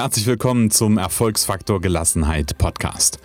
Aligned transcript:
Herzlich 0.00 0.26
willkommen 0.26 0.70
zum 0.70 0.96
Erfolgsfaktor 0.96 1.82
Gelassenheit 1.82 2.56
Podcast. 2.56 3.18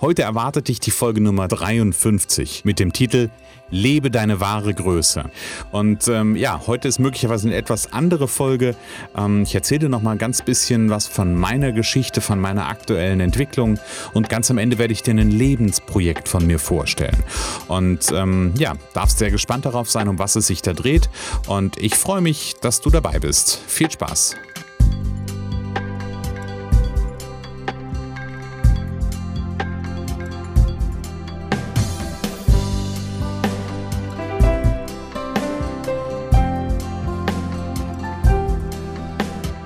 Heute 0.00 0.22
erwartet 0.22 0.68
dich 0.68 0.80
die 0.80 0.90
Folge 0.90 1.20
Nummer 1.20 1.46
53 1.46 2.64
mit 2.64 2.78
dem 2.78 2.94
Titel 2.94 3.28
Lebe 3.68 4.10
deine 4.10 4.40
wahre 4.40 4.72
Größe. 4.72 5.30
Und 5.72 6.08
ähm, 6.08 6.34
ja, 6.34 6.62
heute 6.66 6.88
ist 6.88 6.98
möglicherweise 6.98 7.48
eine 7.48 7.56
etwas 7.56 7.92
andere 7.92 8.28
Folge. 8.28 8.74
Ähm, 9.14 9.42
ich 9.42 9.54
erzähle 9.54 9.90
noch 9.90 10.00
mal 10.00 10.16
ganz 10.16 10.40
bisschen 10.40 10.88
was 10.88 11.06
von 11.06 11.34
meiner 11.34 11.70
Geschichte, 11.72 12.22
von 12.22 12.40
meiner 12.40 12.66
aktuellen 12.66 13.20
Entwicklung 13.20 13.78
und 14.14 14.30
ganz 14.30 14.50
am 14.50 14.56
Ende 14.56 14.78
werde 14.78 14.94
ich 14.94 15.02
dir 15.02 15.10
ein 15.10 15.30
Lebensprojekt 15.30 16.30
von 16.30 16.46
mir 16.46 16.58
vorstellen. 16.58 17.22
Und 17.68 18.10
ähm, 18.10 18.54
ja, 18.56 18.72
darfst 18.94 19.18
sehr 19.18 19.30
gespannt 19.30 19.66
darauf 19.66 19.90
sein, 19.90 20.08
um 20.08 20.18
was 20.18 20.34
es 20.34 20.46
sich 20.46 20.62
da 20.62 20.72
dreht. 20.72 21.10
Und 21.46 21.76
ich 21.76 21.94
freue 21.94 22.22
mich, 22.22 22.54
dass 22.62 22.80
du 22.80 22.88
dabei 22.88 23.18
bist. 23.18 23.60
Viel 23.66 23.90
Spaß! 23.90 24.34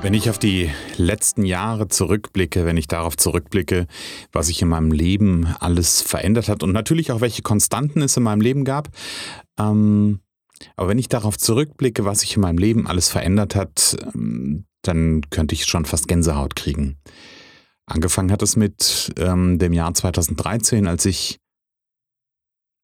Wenn 0.07 0.15
ich 0.15 0.31
auf 0.31 0.39
die 0.39 0.71
letzten 0.99 1.45
Jahre 1.45 1.89
zurückblicke, 1.89 2.65
wenn 2.65 2.77
ich 2.77 2.87
darauf 2.87 3.17
zurückblicke, 3.17 3.89
was 4.31 4.47
sich 4.47 4.63
in 4.63 4.69
meinem 4.69 4.93
Leben 4.93 5.49
alles 5.59 6.01
verändert 6.01 6.49
hat 6.49 6.63
und 6.63 6.71
natürlich 6.71 7.11
auch 7.11 7.21
welche 7.21 7.43
Konstanten 7.43 8.03
es 8.03 8.17
in 8.17 8.23
meinem 8.23 8.41
Leben 8.41 8.65
gab, 8.65 8.89
ähm, 9.59 10.21
aber 10.77 10.91
wenn 10.91 11.01
ich 11.01 11.09
darauf 11.09 11.37
zurückblicke, 11.37 12.05
was 12.05 12.21
sich 12.21 12.37
in 12.37 12.43
meinem 12.43 12.59
Leben 12.59 12.87
alles 12.87 13.09
verändert 13.09 13.57
hat, 13.57 13.97
ähm, 14.15 14.67
dann 14.83 15.23
könnte 15.31 15.57
ich 15.57 15.67
schon 15.67 15.87
fast 15.87 16.07
Gänsehaut 16.07 16.55
kriegen. 16.55 16.99
Angefangen 17.87 18.31
hat 18.31 18.43
es 18.43 18.55
mit 18.55 19.13
ähm, 19.19 19.59
dem 19.59 19.73
Jahr 19.73 19.93
2013, 19.93 20.87
als 20.87 21.05
ich 21.05 21.41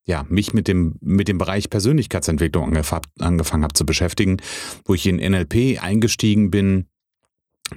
ja, 0.05 0.25
mich 0.27 0.53
mit 0.53 0.67
dem, 0.67 0.97
mit 0.99 1.29
dem 1.29 1.37
Bereich 1.37 1.69
Persönlichkeitsentwicklung 1.69 2.75
angefangen 3.19 3.63
habe 3.63 3.73
zu 3.73 3.85
beschäftigen, 3.85 4.41
wo 4.83 4.93
ich 4.93 5.07
in 5.07 5.15
NLP 5.15 5.81
eingestiegen 5.81 6.51
bin, 6.51 6.89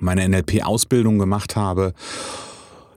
meine 0.00 0.28
NLP-Ausbildung 0.28 1.18
gemacht 1.18 1.56
habe. 1.56 1.92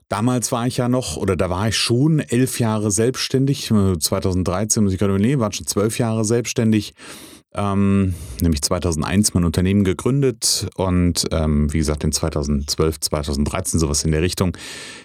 Damals 0.09 0.52
war 0.52 0.66
ich 0.66 0.78
ja 0.78 0.89
noch, 0.89 1.17
oder 1.17 1.36
da 1.36 1.52
war 1.52 1.67
ich 1.67 1.78
schon 1.78 2.19
elf 2.19 2.59
Jahre 2.59 2.89
selbstständig. 2.89 3.67
2013 3.67 4.83
muss 4.83 4.94
ich 4.94 5.00
gerade 5.00 5.14
überlegen, 5.14 5.39
waren 5.39 5.52
schon 5.52 5.67
zwölf 5.67 6.00
Jahre 6.00 6.25
selbstständig. 6.25 6.94
Ähm, 7.53 8.14
nämlich 8.42 8.61
2001 8.61 9.33
mein 9.33 9.44
Unternehmen 9.44 9.83
gegründet 9.83 10.67
und 10.75 11.25
ähm, 11.31 11.73
wie 11.73 11.80
gesagt 11.80 12.03
in 12.03 12.11
2012, 12.11 13.00
2013 13.00 13.80
sowas 13.80 14.03
in 14.03 14.11
der 14.11 14.22
Richtung 14.22 14.55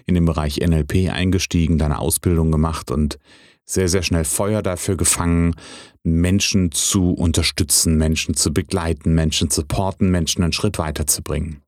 in 0.04 0.14
den 0.14 0.26
Bereich 0.26 0.58
NLP 0.58 1.10
eingestiegen, 1.10 1.78
da 1.78 1.86
eine 1.86 1.98
Ausbildung 1.98 2.52
gemacht 2.52 2.90
und 2.90 3.18
sehr, 3.64 3.88
sehr 3.88 4.02
schnell 4.02 4.24
Feuer 4.24 4.60
dafür 4.60 4.96
gefangen, 4.96 5.54
Menschen 6.02 6.70
zu 6.70 7.12
unterstützen, 7.12 7.96
Menschen 7.96 8.34
zu 8.34 8.52
begleiten, 8.52 9.14
Menschen 9.14 9.48
zu 9.48 9.62
supporten, 9.62 10.10
Menschen 10.10 10.44
einen 10.44 10.52
Schritt 10.52 10.78
weiterzubringen. 10.78 11.63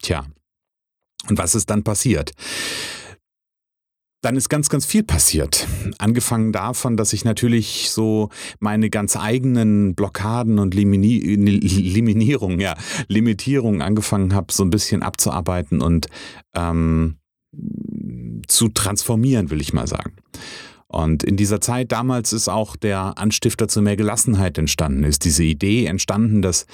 Tja, 0.00 0.26
und 1.28 1.38
was 1.38 1.54
ist 1.54 1.70
dann 1.70 1.82
passiert? 1.82 2.32
Dann 4.20 4.36
ist 4.36 4.48
ganz, 4.48 4.68
ganz 4.68 4.84
viel 4.84 5.04
passiert. 5.04 5.68
Angefangen 5.98 6.52
davon, 6.52 6.96
dass 6.96 7.12
ich 7.12 7.24
natürlich 7.24 7.90
so 7.90 8.30
meine 8.58 8.90
ganz 8.90 9.16
eigenen 9.16 9.94
Blockaden 9.94 10.58
und 10.58 10.74
Limini 10.74 11.18
Liminierung, 11.18 12.58
ja, 12.58 12.74
Limitierung 13.06 13.80
angefangen 13.80 14.34
habe, 14.34 14.52
so 14.52 14.64
ein 14.64 14.70
bisschen 14.70 15.04
abzuarbeiten 15.04 15.80
und 15.80 16.08
ähm, 16.54 17.18
zu 18.48 18.68
transformieren, 18.68 19.50
will 19.50 19.60
ich 19.60 19.72
mal 19.72 19.86
sagen. 19.86 20.16
Und 20.90 21.22
in 21.22 21.36
dieser 21.36 21.60
Zeit 21.60 21.92
damals 21.92 22.32
ist 22.32 22.48
auch 22.48 22.74
der 22.74 23.18
Anstifter 23.18 23.68
zu 23.68 23.82
mehr 23.82 23.96
Gelassenheit 23.96 24.56
entstanden, 24.56 25.04
ist 25.04 25.24
diese 25.24 25.44
Idee 25.44 25.84
entstanden, 25.84 26.40
dass 26.40 26.66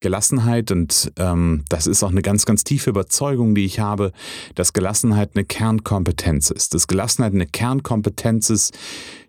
Gelassenheit, 0.00 0.72
und 0.72 1.12
ähm, 1.16 1.64
das 1.68 1.86
ist 1.86 2.02
auch 2.02 2.10
eine 2.10 2.22
ganz, 2.22 2.46
ganz 2.46 2.64
tiefe 2.64 2.90
Überzeugung, 2.90 3.54
die 3.54 3.64
ich 3.64 3.78
habe, 3.78 4.10
dass 4.56 4.72
Gelassenheit 4.72 5.36
eine 5.36 5.44
Kernkompetenz 5.44 6.50
ist. 6.50 6.74
Dass 6.74 6.88
Gelassenheit 6.88 7.32
eine 7.32 7.46
Kernkompetenz 7.46 8.50
ist, 8.50 8.76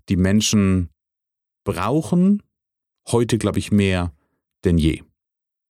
die 0.10 0.16
Menschen 0.16 0.90
brauchen, 1.64 2.42
heute 3.12 3.38
glaube 3.38 3.60
ich 3.60 3.72
mehr 3.72 4.12
denn 4.66 4.80
je. 4.80 5.04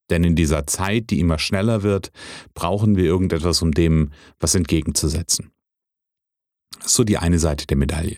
Denn 0.09 0.23
in 0.23 0.35
dieser 0.35 0.65
Zeit, 0.65 1.09
die 1.09 1.19
immer 1.19 1.39
schneller 1.39 1.83
wird, 1.83 2.11
brauchen 2.53 2.95
wir 2.95 3.03
irgendetwas, 3.03 3.61
um 3.61 3.73
dem 3.73 4.11
was 4.39 4.55
entgegenzusetzen. 4.55 5.51
So 6.83 7.03
die 7.03 7.17
eine 7.17 7.39
Seite 7.39 7.67
der 7.67 7.77
Medaille. 7.77 8.17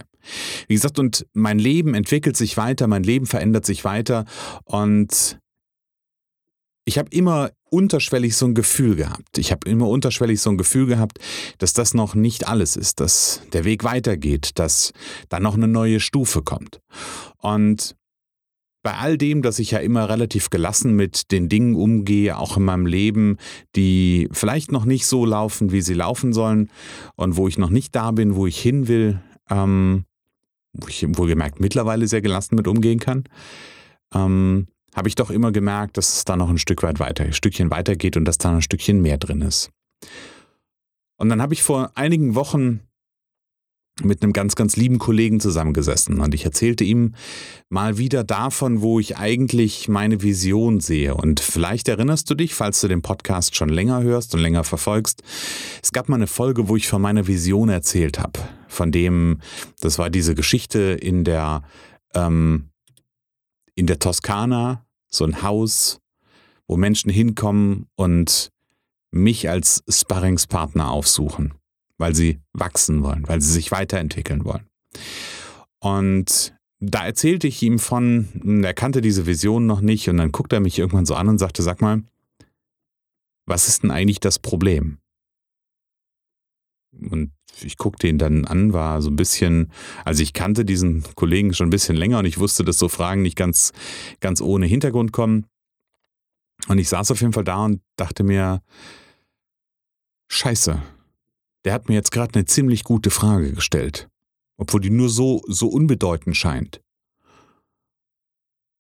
Wie 0.68 0.74
gesagt, 0.74 1.00
und 1.00 1.26
mein 1.34 1.60
Leben 1.60 1.94
entwickelt 1.94 2.38
sich 2.38 2.58
weiter, 2.58 2.88
mein 2.88 3.04
Leben 3.04 3.26
verändert 3.26 3.66
sich 3.66 3.84
weiter 3.84 4.26
und 4.66 5.40
ich 6.86 6.98
habe 6.98 7.10
immer 7.12 7.52
unterschwellig 7.70 8.36
so 8.36 8.46
ein 8.46 8.54
Gefühl 8.54 8.96
gehabt. 8.96 9.38
Ich 9.38 9.52
habe 9.52 9.70
immer 9.70 9.88
unterschwellig 9.88 10.42
so 10.42 10.50
ein 10.50 10.58
Gefühl 10.58 10.86
gehabt, 10.86 11.18
dass 11.58 11.74
das 11.74 11.94
noch 11.94 12.14
nicht 12.14 12.48
alles 12.48 12.76
ist, 12.76 13.00
dass 13.00 13.42
der 13.54 13.64
Weg 13.64 13.84
weitergeht, 13.84 14.52
dass 14.56 14.92
da 15.30 15.40
noch 15.40 15.56
eine 15.56 15.68
neue 15.68 16.00
Stufe 16.00 16.42
kommt. 16.42 16.82
Und 17.38 17.96
bei 18.84 18.96
all 18.96 19.18
dem, 19.18 19.42
dass 19.42 19.60
ich 19.60 19.72
ja 19.72 19.80
immer 19.80 20.10
relativ 20.10 20.50
gelassen 20.50 20.94
mit 20.94 21.32
den 21.32 21.48
Dingen 21.48 21.76
umgehe, 21.76 22.38
auch 22.38 22.58
in 22.58 22.66
meinem 22.66 22.86
Leben, 22.86 23.38
die 23.78 24.28
vielleicht 24.34 24.74
noch 24.74 24.84
nicht 24.84 25.06
so 25.08 25.26
laufen, 25.26 25.72
wie 25.72 25.82
sie 25.82 25.94
laufen 25.94 26.34
sollen 26.34 26.70
und 27.16 27.38
wo 27.38 27.48
ich 27.48 27.58
noch 27.58 27.70
nicht 27.70 27.96
da 27.96 28.12
bin, 28.12 28.36
wo 28.36 28.46
ich 28.46 28.60
hin 28.60 28.90
will, 28.90 29.22
ähm, 29.50 30.04
wo 30.74 30.88
ich 30.88 31.06
wohlgemerkt 31.08 31.60
mittlerweile 31.60 32.08
sehr 32.08 32.22
gelassen 32.22 32.56
mit 32.56 32.68
umgehen 32.68 33.00
kann, 33.00 33.24
ähm, 34.14 34.68
habe 34.96 35.08
ich 35.08 35.16
doch 35.16 35.32
immer 35.32 35.52
gemerkt, 35.52 35.98
dass 35.98 36.18
es 36.18 36.26
da 36.26 36.36
noch 36.36 36.50
ein 36.50 36.58
Stück 36.58 36.84
weit 36.84 37.00
weiter, 37.00 37.24
ein 37.24 37.34
Stückchen 37.34 37.72
weiter 37.72 37.96
geht 37.96 38.18
und 38.18 38.26
dass 38.26 38.38
da 38.38 38.50
noch 38.50 38.58
ein 38.58 38.62
Stückchen 38.62 39.02
mehr 39.02 39.18
drin 39.18 39.42
ist. 39.42 39.72
Und 41.18 41.30
dann 41.30 41.42
habe 41.42 41.54
ich 41.54 41.64
vor 41.64 41.92
einigen 41.96 42.36
Wochen 42.36 42.82
mit 44.02 44.24
einem 44.24 44.34
ganz, 44.34 44.56
ganz 44.56 44.76
lieben 44.76 44.98
Kollegen 44.98 45.40
zusammengesessen 45.40 46.20
und 46.20 46.34
ich 46.34 46.46
erzählte 46.46 46.84
ihm 46.84 47.14
mal 47.70 47.98
wieder 48.00 48.24
davon, 48.24 48.82
wo 48.82 49.00
ich 49.00 49.18
eigentlich 49.18 49.88
meine 49.88 50.24
Vision 50.24 50.80
sehe. 50.80 51.14
Und 51.14 51.40
vielleicht 51.40 51.88
erinnerst 51.88 52.30
du 52.30 52.34
dich, 52.34 52.56
falls 52.56 52.82
du 52.82 52.88
den 52.88 53.04
Podcast 53.04 53.56
schon 53.56 53.70
länger 53.70 54.02
hörst 54.02 54.34
und 54.34 54.42
länger 54.42 54.64
verfolgst, 54.64 55.22
es 55.82 55.92
gab 55.92 56.10
mal 56.10 56.16
eine 56.16 56.28
Folge, 56.28 56.68
wo 56.70 56.76
ich 56.76 56.88
von 56.88 57.02
meiner 57.02 57.28
Vision 57.28 57.70
erzählt 57.70 58.20
habe. 58.20 58.40
Von 58.68 58.92
dem, 58.92 59.40
das 59.80 60.00
war 60.00 60.10
diese 60.10 60.34
Geschichte 60.34 60.80
in 60.80 61.24
der, 61.24 61.62
ähm, 62.16 62.70
in 63.76 63.86
der 63.86 64.00
Toskana, 64.00 64.86
so 65.08 65.24
ein 65.24 65.44
Haus, 65.44 66.00
wo 66.68 66.78
Menschen 66.78 67.12
hinkommen 67.12 67.86
und 67.96 68.50
mich 69.12 69.50
als 69.50 69.84
Sparringspartner 69.88 70.90
aufsuchen 70.90 71.54
weil 72.04 72.16
sie 72.16 72.42
wachsen 72.52 73.02
wollen, 73.02 73.26
weil 73.30 73.40
sie 73.40 73.54
sich 73.54 73.72
weiterentwickeln 73.72 74.44
wollen. 74.44 74.68
Und 75.80 76.54
da 76.82 77.06
erzählte 77.06 77.48
ich 77.48 77.64
ihm 77.64 77.80
von, 77.80 78.62
er 78.62 78.74
kannte 78.74 79.00
diese 79.00 79.26
Vision 79.26 79.68
noch 79.68 79.80
nicht 79.80 80.10
und 80.10 80.18
dann 80.18 80.34
guckte 80.34 80.58
er 80.58 80.60
mich 80.60 80.78
irgendwann 80.78 81.06
so 81.06 81.16
an 81.16 81.30
und 81.30 81.38
sagte, 81.38 81.64
sag 81.64 81.82
mal, 81.82 82.04
was 83.46 83.70
ist 83.70 83.84
denn 83.84 83.92
eigentlich 83.92 84.20
das 84.20 84.38
Problem? 84.38 84.98
Und 87.10 87.32
ich 87.62 87.78
guckte 87.78 88.10
ihn 88.10 88.18
dann 88.18 88.44
an, 88.44 88.74
war 88.74 89.02
so 89.02 89.10
ein 89.10 89.16
bisschen, 89.16 89.72
also 90.04 90.24
ich 90.24 90.34
kannte 90.34 90.66
diesen 90.66 91.06
Kollegen 91.16 91.54
schon 91.54 91.68
ein 91.68 91.70
bisschen 91.70 91.96
länger 91.96 92.20
und 92.20 92.26
ich 92.26 92.38
wusste, 92.38 92.66
dass 92.66 92.78
so 92.78 92.90
Fragen 92.90 93.22
nicht 93.22 93.38
ganz, 93.38 93.72
ganz 94.20 94.42
ohne 94.42 94.66
Hintergrund 94.66 95.14
kommen. 95.14 95.46
Und 96.68 96.80
ich 96.80 96.90
saß 96.90 97.12
auf 97.12 97.22
jeden 97.22 97.32
Fall 97.32 97.46
da 97.46 97.64
und 97.64 97.82
dachte 97.96 98.26
mir, 98.26 98.62
scheiße, 100.28 100.82
der 101.66 101.74
hat 101.74 101.90
mir 101.90 101.96
jetzt 101.96 102.12
gerade 102.12 102.36
eine 102.36 102.46
ziemlich 102.46 102.84
gute 102.84 103.10
Frage 103.10 103.54
gestellt, 103.54 104.10
obwohl 104.58 104.82
die 104.82 104.90
nur 104.90 105.10
so, 105.10 105.42
so 105.48 105.68
unbedeutend 105.68 106.36
scheint. 106.36 106.82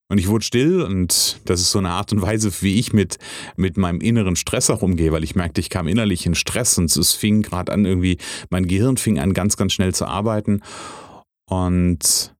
Und 0.09 0.19
ich 0.19 0.27
wurde 0.27 0.45
still 0.45 0.81
und 0.81 1.39
das 1.45 1.59
ist 1.59 1.71
so 1.71 1.79
eine 1.79 1.89
Art 1.89 2.11
und 2.11 2.21
Weise, 2.21 2.51
wie 2.61 2.77
ich 2.77 2.93
mit, 2.93 3.17
mit 3.55 3.77
meinem 3.77 3.99
inneren 3.99 4.35
Stress 4.35 4.69
auch 4.69 4.81
umgehe, 4.81 5.11
weil 5.11 5.23
ich 5.23 5.35
merkte, 5.35 5.59
ich 5.59 5.71
kam 5.71 5.87
innerlich 5.87 6.25
in 6.25 6.35
Stress 6.35 6.77
und 6.77 6.95
es 6.95 7.13
fing 7.13 7.41
gerade 7.41 7.71
an 7.71 7.85
irgendwie, 7.85 8.19
mein 8.49 8.67
Gehirn 8.67 8.97
fing 8.97 9.17
an 9.17 9.33
ganz, 9.33 9.57
ganz 9.57 9.73
schnell 9.73 9.95
zu 9.95 10.05
arbeiten 10.05 10.61
und 11.49 12.35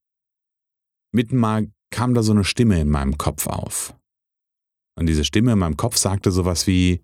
mitten 1.12 1.38
mal 1.38 1.68
kam 1.90 2.14
da 2.14 2.22
so 2.22 2.32
eine 2.32 2.44
Stimme 2.44 2.80
in 2.80 2.90
meinem 2.90 3.18
Kopf 3.18 3.48
auf. 3.48 3.96
Und 4.96 5.08
diese 5.08 5.26
Stimme 5.26 5.54
in 5.54 5.60
meinem 5.60 5.78
Kopf 5.78 5.98
sagte 5.98 6.32
sowas 6.32 6.68
wie, 6.68 7.02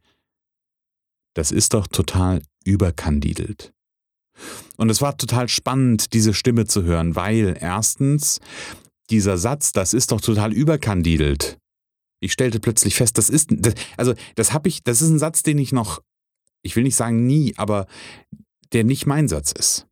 das 1.35 1.51
ist 1.51 1.73
doch 1.73 1.87
total 1.87 2.43
überkandidelt. 2.65 3.71
Und 4.77 4.89
es 4.89 5.01
war 5.01 5.17
total 5.17 5.49
spannend, 5.49 6.13
diese 6.13 6.33
Stimme 6.33 6.65
zu 6.65 6.83
hören, 6.83 7.15
weil 7.15 7.57
erstens 7.59 8.39
dieser 9.09 9.37
Satz, 9.37 9.71
das 9.71 9.93
ist 9.93 10.11
doch 10.11 10.21
total 10.21 10.53
überkandidelt. 10.53 11.57
Ich 12.21 12.31
stellte 12.33 12.59
plötzlich 12.59 12.95
fest, 12.95 13.17
das 13.17 13.29
ist, 13.29 13.49
das, 13.51 13.73
also 13.97 14.13
das 14.35 14.53
habe 14.53 14.69
ich, 14.69 14.83
das 14.83 15.01
ist 15.01 15.09
ein 15.09 15.19
Satz, 15.19 15.43
den 15.43 15.57
ich 15.57 15.71
noch 15.71 16.01
ich 16.61 16.75
will 16.75 16.83
nicht 16.83 16.95
sagen 16.95 17.25
nie, 17.25 17.53
aber 17.57 17.87
der 18.73 18.83
nicht 18.83 19.05
mein 19.05 19.27
Satz 19.27 19.51
ist. 19.51 19.87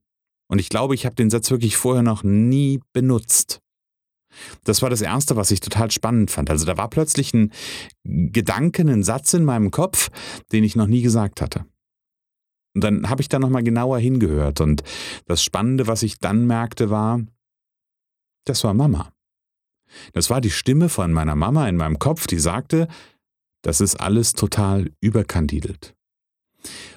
Und 0.49 0.59
ich 0.59 0.69
glaube, 0.69 0.95
ich 0.95 1.05
habe 1.05 1.15
den 1.15 1.29
Satz 1.29 1.51
wirklich 1.51 1.77
vorher 1.77 2.03
noch 2.03 2.23
nie 2.23 2.79
benutzt. 2.93 3.59
Das 4.63 4.81
war 4.81 4.89
das 4.89 5.01
Erste, 5.01 5.35
was 5.35 5.51
ich 5.51 5.61
total 5.61 5.89
spannend 5.91 6.29
fand. 6.31 6.49
Also 6.49 6.65
da 6.65 6.77
war 6.77 6.89
plötzlich 6.89 7.33
ein 7.33 7.51
Gedanken, 8.03 8.89
ein 8.89 9.03
Satz 9.03 9.33
in 9.33 9.43
meinem 9.43 9.71
Kopf, 9.71 10.09
den 10.51 10.63
ich 10.63 10.75
noch 10.75 10.87
nie 10.87 11.01
gesagt 11.01 11.41
hatte. 11.41 11.65
Und 12.77 12.83
dann 12.83 13.09
habe 13.09 13.24
ich 13.24 13.27
da 13.27 13.39
nochmal 13.39 13.63
genauer 13.63 13.97
hingehört. 13.97 14.62
Und 14.62 14.83
das 15.25 15.41
Spannende, 15.41 15.88
was 15.88 16.03
ich 16.03 16.19
dann 16.19 16.45
merkte, 16.45 16.91
war, 16.91 17.19
das 18.45 18.63
war 18.63 18.75
Mama. 18.75 19.12
Das 20.13 20.29
war 20.29 20.41
die 20.41 20.51
Stimme 20.51 20.88
von 20.88 21.12
meiner 21.12 21.35
Mama 21.35 21.68
in 21.68 21.75
meinem 21.75 21.97
Kopf, 21.97 22.27
die 22.27 22.38
sagte, 22.38 22.88
das 23.63 23.81
ist 23.81 23.95
alles 23.95 24.33
total 24.33 24.91
überkandidelt. 25.01 25.95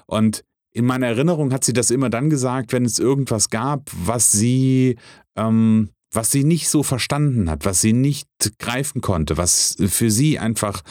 Und 0.04 0.44
in 0.70 0.84
meiner 0.84 1.06
Erinnerung 1.06 1.50
hat 1.50 1.64
sie 1.64 1.72
das 1.72 1.90
immer 1.90 2.10
dann 2.10 2.28
gesagt, 2.28 2.74
wenn 2.74 2.84
es 2.84 2.98
irgendwas 2.98 3.48
gab, 3.48 3.90
was 4.04 4.32
sie, 4.32 4.98
ähm, 5.34 5.88
was 6.12 6.30
sie 6.30 6.44
nicht 6.44 6.68
so 6.68 6.82
verstanden 6.82 7.48
hat, 7.48 7.64
was 7.64 7.80
sie 7.80 7.94
nicht 7.94 8.28
greifen 8.58 9.00
konnte, 9.00 9.38
was 9.38 9.76
für 9.80 10.10
sie 10.10 10.38
einfach 10.38 10.82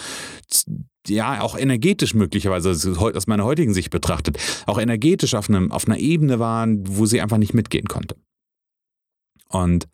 ja 1.08 1.42
auch 1.42 1.58
energetisch 1.58 2.14
möglicherweise 2.14 2.72
aus 3.00 3.28
meiner 3.28 3.46
heutigen 3.46 3.74
Sicht 3.74 3.90
betrachtet, 3.90 4.38
auch 4.66 4.80
energetisch 4.80 5.34
auf, 5.34 5.50
einem, 5.50 5.72
auf 5.72 5.88
einer 5.88 5.98
Ebene 5.98 6.40
war, 6.40 6.68
wo 6.68 7.06
sie 7.06 7.22
einfach 7.22 7.38
nicht 7.38 7.54
mitgehen 7.54 7.88
konnte. 7.88 8.16
Und 9.48 9.88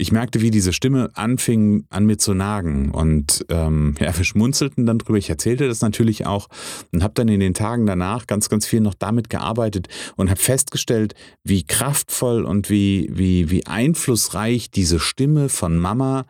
ich 0.00 0.12
merkte, 0.12 0.40
wie 0.40 0.52
diese 0.52 0.72
Stimme 0.72 1.10
anfing 1.14 1.84
an 1.90 2.06
mir 2.06 2.18
zu 2.18 2.32
nagen. 2.32 2.92
Und 2.92 3.44
ähm, 3.48 3.96
ja, 3.98 4.16
wir 4.16 4.24
schmunzelten 4.24 4.86
dann 4.86 4.98
drüber. 4.98 5.18
Ich 5.18 5.28
erzählte 5.28 5.66
das 5.66 5.80
natürlich 5.80 6.24
auch 6.24 6.46
und 6.92 7.02
habe 7.02 7.14
dann 7.14 7.26
in 7.26 7.40
den 7.40 7.52
Tagen 7.52 7.84
danach 7.84 8.28
ganz, 8.28 8.48
ganz 8.48 8.64
viel 8.64 8.80
noch 8.80 8.94
damit 8.94 9.28
gearbeitet 9.28 9.88
und 10.14 10.30
habe 10.30 10.40
festgestellt, 10.40 11.14
wie 11.42 11.66
kraftvoll 11.66 12.44
und 12.44 12.70
wie, 12.70 13.10
wie, 13.12 13.50
wie 13.50 13.66
einflussreich 13.66 14.70
diese 14.70 15.00
Stimme 15.00 15.48
von 15.48 15.76
Mama 15.76 16.26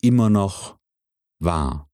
immer 0.00 0.30
noch 0.30 0.78
war. 1.40 1.89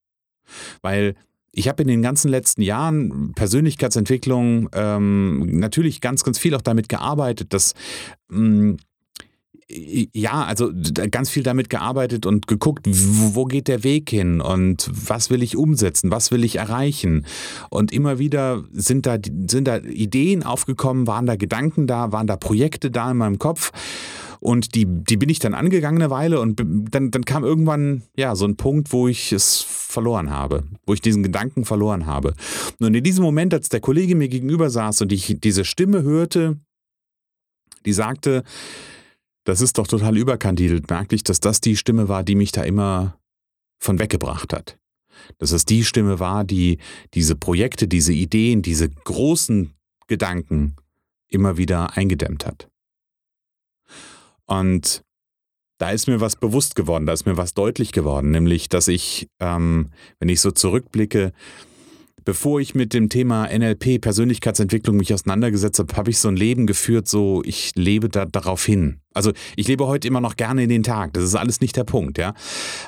Weil 0.82 1.14
ich 1.52 1.68
habe 1.68 1.82
in 1.82 1.88
den 1.88 2.02
ganzen 2.02 2.28
letzten 2.28 2.60
Jahren 2.60 3.32
Persönlichkeitsentwicklung 3.34 4.68
ähm, 4.74 5.58
natürlich 5.58 6.00
ganz, 6.00 6.22
ganz 6.22 6.38
viel 6.38 6.54
auch 6.54 6.60
damit 6.60 6.88
gearbeitet, 6.88 7.54
dass 7.54 7.74
mh, 8.28 8.40
mm, 8.40 8.76
ja, 9.68 10.44
also 10.44 10.70
ganz 11.10 11.28
viel 11.28 11.42
damit 11.42 11.70
gearbeitet 11.70 12.24
und 12.24 12.46
geguckt, 12.46 12.86
wo 12.86 13.46
geht 13.46 13.66
der 13.66 13.82
Weg 13.82 14.10
hin 14.10 14.40
und 14.40 14.88
was 14.92 15.28
will 15.28 15.42
ich 15.42 15.56
umsetzen, 15.56 16.12
was 16.12 16.30
will 16.30 16.44
ich 16.44 16.56
erreichen. 16.56 17.26
Und 17.68 17.92
immer 17.92 18.20
wieder 18.20 18.62
sind 18.72 19.06
da, 19.06 19.18
sind 19.48 19.66
da 19.66 19.78
Ideen 19.78 20.44
aufgekommen, 20.44 21.08
waren 21.08 21.26
da 21.26 21.34
Gedanken 21.34 21.88
da, 21.88 22.12
waren 22.12 22.28
da 22.28 22.36
Projekte 22.36 22.92
da 22.92 23.10
in 23.10 23.16
meinem 23.16 23.38
Kopf. 23.40 23.72
Und 24.46 24.76
die, 24.76 24.86
die 24.86 25.16
bin 25.16 25.28
ich 25.28 25.40
dann 25.40 25.54
angegangen 25.54 26.00
eine 26.00 26.08
Weile 26.08 26.38
und 26.38 26.60
dann, 26.60 27.10
dann 27.10 27.24
kam 27.24 27.42
irgendwann 27.42 28.04
ja 28.16 28.36
so 28.36 28.44
ein 28.44 28.54
Punkt, 28.56 28.92
wo 28.92 29.08
ich 29.08 29.32
es 29.32 29.60
verloren 29.62 30.30
habe, 30.30 30.62
wo 30.86 30.94
ich 30.94 31.00
diesen 31.00 31.24
Gedanken 31.24 31.64
verloren 31.64 32.06
habe. 32.06 32.32
Und 32.78 32.94
in 32.94 33.02
diesem 33.02 33.24
Moment, 33.24 33.52
als 33.52 33.70
der 33.70 33.80
Kollege 33.80 34.14
mir 34.14 34.28
gegenüber 34.28 34.70
saß 34.70 35.02
und 35.02 35.10
ich 35.10 35.40
diese 35.40 35.64
Stimme 35.64 36.04
hörte, 36.04 36.60
die 37.86 37.92
sagte, 37.92 38.44
das 39.42 39.60
ist 39.60 39.78
doch 39.78 39.88
total 39.88 40.16
überkandidelt, 40.16 40.88
merkte 40.90 41.16
ich, 41.16 41.24
dass 41.24 41.40
das 41.40 41.60
die 41.60 41.76
Stimme 41.76 42.08
war, 42.08 42.22
die 42.22 42.36
mich 42.36 42.52
da 42.52 42.62
immer 42.62 43.18
von 43.80 43.98
weggebracht 43.98 44.52
hat. 44.52 44.78
Dass 45.38 45.50
es 45.50 45.64
die 45.64 45.82
Stimme 45.82 46.20
war, 46.20 46.44
die 46.44 46.78
diese 47.14 47.34
Projekte, 47.34 47.88
diese 47.88 48.12
Ideen, 48.12 48.62
diese 48.62 48.88
großen 48.90 49.74
Gedanken 50.06 50.76
immer 51.26 51.56
wieder 51.56 51.96
eingedämmt 51.96 52.46
hat. 52.46 52.68
Und 54.46 55.02
da 55.78 55.90
ist 55.90 56.08
mir 56.08 56.20
was 56.20 56.36
bewusst 56.36 56.74
geworden, 56.74 57.06
da 57.06 57.12
ist 57.12 57.26
mir 57.26 57.36
was 57.36 57.54
deutlich 57.54 57.92
geworden, 57.92 58.30
nämlich, 58.30 58.68
dass 58.68 58.88
ich, 58.88 59.28
ähm, 59.40 59.90
wenn 60.18 60.28
ich 60.28 60.40
so 60.40 60.50
zurückblicke, 60.50 61.32
bevor 62.24 62.60
ich 62.60 62.74
mit 62.74 62.92
dem 62.92 63.08
Thema 63.08 63.46
NLP, 63.46 64.00
Persönlichkeitsentwicklung 64.00 64.96
mich 64.96 65.14
auseinandergesetzt 65.14 65.78
habe, 65.78 65.96
habe 65.96 66.10
ich 66.10 66.18
so 66.18 66.28
ein 66.28 66.36
Leben 66.36 66.66
geführt, 66.66 67.08
so 67.08 67.42
ich 67.44 67.72
lebe 67.76 68.08
da 68.08 68.26
darauf 68.26 68.64
hin. 68.64 69.00
Also 69.14 69.32
ich 69.54 69.68
lebe 69.68 69.86
heute 69.86 70.08
immer 70.08 70.20
noch 70.20 70.36
gerne 70.36 70.64
in 70.64 70.68
den 70.68 70.82
Tag. 70.82 71.12
Das 71.14 71.24
ist 71.24 71.36
alles 71.36 71.60
nicht 71.60 71.76
der 71.76 71.84
Punkt, 71.84 72.18
ja. 72.18 72.34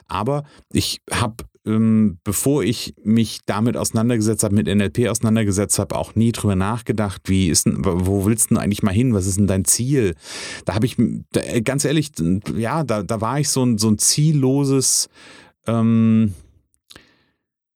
Aber 0.06 0.44
ich 0.72 1.00
habe 1.10 1.44
ähm, 1.68 2.18
bevor 2.24 2.64
ich 2.64 2.94
mich 3.04 3.40
damit 3.46 3.76
auseinandergesetzt 3.76 4.42
habe, 4.42 4.54
mit 4.54 4.66
NLP 4.66 5.08
auseinandergesetzt 5.08 5.78
habe, 5.78 5.94
auch 5.96 6.14
nie 6.14 6.32
drüber 6.32 6.56
nachgedacht, 6.56 7.22
wie 7.26 7.48
ist 7.48 7.66
denn, 7.66 7.84
wo 7.84 8.24
willst 8.24 8.50
du 8.50 8.54
denn 8.54 8.62
eigentlich 8.62 8.82
mal 8.82 8.94
hin? 8.94 9.14
Was 9.14 9.26
ist 9.26 9.36
denn 9.36 9.46
dein 9.46 9.64
Ziel? 9.66 10.14
Da 10.64 10.74
habe 10.74 10.86
ich, 10.86 10.96
ganz 11.64 11.84
ehrlich, 11.84 12.10
ja, 12.56 12.82
da, 12.82 13.02
da 13.02 13.20
war 13.20 13.38
ich 13.38 13.50
so 13.50 13.64
ein, 13.64 13.76
so 13.76 13.90
ein 13.90 13.98
zielloses, 13.98 15.08
ähm, 15.66 16.32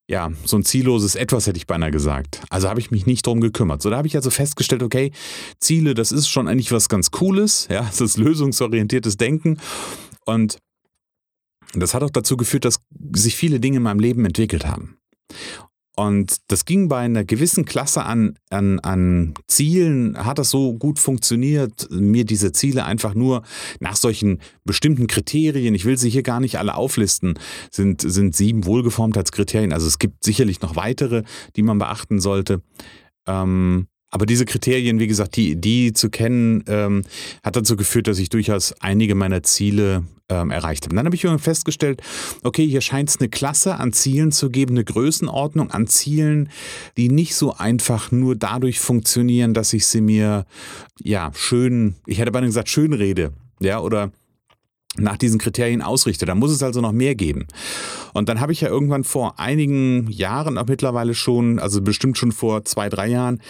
ja, 0.08 0.30
so 0.44 0.56
ein 0.56 0.64
zielloses 0.64 1.14
Etwas 1.14 1.46
hätte 1.46 1.58
ich 1.58 1.66
beinahe 1.66 1.90
gesagt. 1.90 2.40
Also 2.50 2.68
habe 2.68 2.80
ich 2.80 2.90
mich 2.90 3.06
nicht 3.06 3.26
drum 3.26 3.40
gekümmert. 3.40 3.82
So, 3.82 3.90
da 3.90 3.98
habe 3.98 4.08
ich 4.08 4.16
also 4.16 4.30
festgestellt, 4.30 4.82
okay, 4.82 5.12
Ziele, 5.60 5.94
das 5.94 6.12
ist 6.12 6.28
schon 6.28 6.48
eigentlich 6.48 6.72
was 6.72 6.88
ganz 6.88 7.10
Cooles, 7.10 7.68
ja, 7.70 7.82
das 7.82 8.00
ist 8.00 8.16
lösungsorientiertes 8.16 9.16
Denken 9.16 9.58
und 10.24 10.58
das 11.74 11.94
hat 11.94 12.02
auch 12.02 12.10
dazu 12.10 12.36
geführt, 12.36 12.64
dass 12.64 12.80
sich 13.14 13.36
viele 13.36 13.60
Dinge 13.60 13.78
in 13.78 13.82
meinem 13.82 14.00
Leben 14.00 14.24
entwickelt 14.24 14.66
haben. 14.66 14.98
Und 15.94 16.38
das 16.48 16.64
ging 16.64 16.88
bei 16.88 17.00
einer 17.00 17.22
gewissen 17.22 17.66
Klasse 17.66 18.04
an, 18.04 18.38
an, 18.48 18.80
an 18.80 19.34
Zielen, 19.46 20.16
hat 20.24 20.38
das 20.38 20.48
so 20.48 20.72
gut 20.72 20.98
funktioniert, 20.98 21.86
mir 21.90 22.24
diese 22.24 22.52
Ziele 22.52 22.86
einfach 22.86 23.14
nur 23.14 23.42
nach 23.78 23.96
solchen 23.96 24.40
bestimmten 24.64 25.06
Kriterien, 25.06 25.74
ich 25.74 25.84
will 25.84 25.98
sie 25.98 26.08
hier 26.08 26.22
gar 26.22 26.40
nicht 26.40 26.58
alle 26.58 26.76
auflisten, 26.76 27.38
sind, 27.70 28.00
sind 28.00 28.34
sieben 28.34 28.64
Wohlgeformtheitskriterien. 28.64 29.74
Also 29.74 29.86
es 29.86 29.98
gibt 29.98 30.24
sicherlich 30.24 30.62
noch 30.62 30.76
weitere, 30.76 31.24
die 31.56 31.62
man 31.62 31.78
beachten 31.78 32.20
sollte. 32.20 32.62
Ähm, 33.26 33.86
aber 34.12 34.26
diese 34.26 34.44
Kriterien, 34.44 34.98
wie 34.98 35.06
gesagt, 35.06 35.36
die, 35.36 35.56
die 35.56 35.94
zu 35.94 36.10
kennen, 36.10 36.62
ähm, 36.68 37.02
hat 37.42 37.56
dazu 37.56 37.76
geführt, 37.76 38.06
dass 38.06 38.18
ich 38.18 38.28
durchaus 38.28 38.74
einige 38.80 39.14
meiner 39.14 39.42
Ziele 39.42 40.04
ähm, 40.28 40.50
erreicht 40.50 40.84
habe. 40.84 40.94
Dann 40.94 41.06
habe 41.06 41.16
ich 41.16 41.24
irgendwann 41.24 41.42
festgestellt, 41.42 42.02
okay, 42.42 42.66
hier 42.68 42.82
scheint 42.82 43.08
es 43.08 43.18
eine 43.18 43.30
Klasse 43.30 43.76
an 43.76 43.94
Zielen 43.94 44.30
zu 44.30 44.50
geben, 44.50 44.74
eine 44.74 44.84
Größenordnung 44.84 45.70
an 45.70 45.86
Zielen, 45.86 46.50
die 46.98 47.08
nicht 47.08 47.34
so 47.34 47.54
einfach 47.54 48.12
nur 48.12 48.36
dadurch 48.36 48.80
funktionieren, 48.80 49.54
dass 49.54 49.72
ich 49.72 49.86
sie 49.86 50.02
mir, 50.02 50.44
ja, 51.02 51.30
schön, 51.34 51.94
ich 52.06 52.18
hätte 52.18 52.32
beinahe 52.32 52.50
gesagt, 52.50 52.68
schön 52.68 52.92
rede, 52.92 53.32
ja, 53.60 53.80
oder 53.80 54.12
nach 54.98 55.16
diesen 55.16 55.38
Kriterien 55.38 55.80
ausrichte. 55.80 56.26
Da 56.26 56.34
muss 56.34 56.50
es 56.50 56.62
also 56.62 56.80
noch 56.80 56.92
mehr 56.92 57.14
geben. 57.14 57.46
Und 58.12 58.28
dann 58.28 58.40
habe 58.40 58.52
ich 58.52 58.60
ja 58.60 58.68
irgendwann 58.68 59.04
vor 59.04 59.38
einigen 59.38 60.10
Jahren, 60.10 60.58
auch 60.58 60.66
mittlerweile 60.66 61.14
schon, 61.14 61.58
also 61.58 61.80
bestimmt 61.80 62.18
schon 62.18 62.32
vor 62.32 62.64
zwei, 62.64 62.88
drei 62.88 63.08
Jahren, 63.08 63.40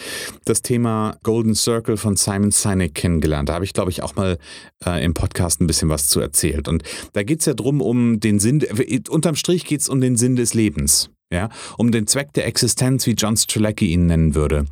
das 0.44 0.62
Thema 0.62 1.16
Golden 1.22 1.54
Circle 1.54 1.96
von 1.96 2.16
Simon 2.16 2.52
Sinek 2.52 2.94
kennengelernt. 2.94 3.48
Da 3.48 3.54
habe 3.54 3.64
ich, 3.64 3.72
glaube 3.72 3.90
ich, 3.90 4.02
auch 4.02 4.14
mal 4.14 4.38
äh, 4.86 5.04
im 5.04 5.14
Podcast 5.14 5.60
ein 5.60 5.66
bisschen 5.66 5.88
was 5.88 6.08
zu 6.08 6.20
erzählt. 6.20 6.68
Und 6.68 6.84
da 7.12 7.22
geht 7.24 7.40
es 7.40 7.46
ja 7.46 7.54
drum 7.54 7.80
um 7.80 8.20
den 8.20 8.38
Sinn, 8.38 8.64
unterm 9.08 9.34
Strich 9.34 9.64
geht 9.64 9.80
es 9.80 9.88
um 9.88 10.00
den 10.00 10.16
Sinn 10.16 10.36
des 10.36 10.54
Lebens. 10.54 11.10
Ja, 11.32 11.48
um 11.78 11.92
den 11.92 12.06
Zweck 12.06 12.34
der 12.34 12.46
Existenz, 12.46 13.06
wie 13.06 13.12
John 13.12 13.38
Strelacki 13.38 13.86
ihn 13.86 14.04
nennen 14.04 14.34
würde. 14.34 14.66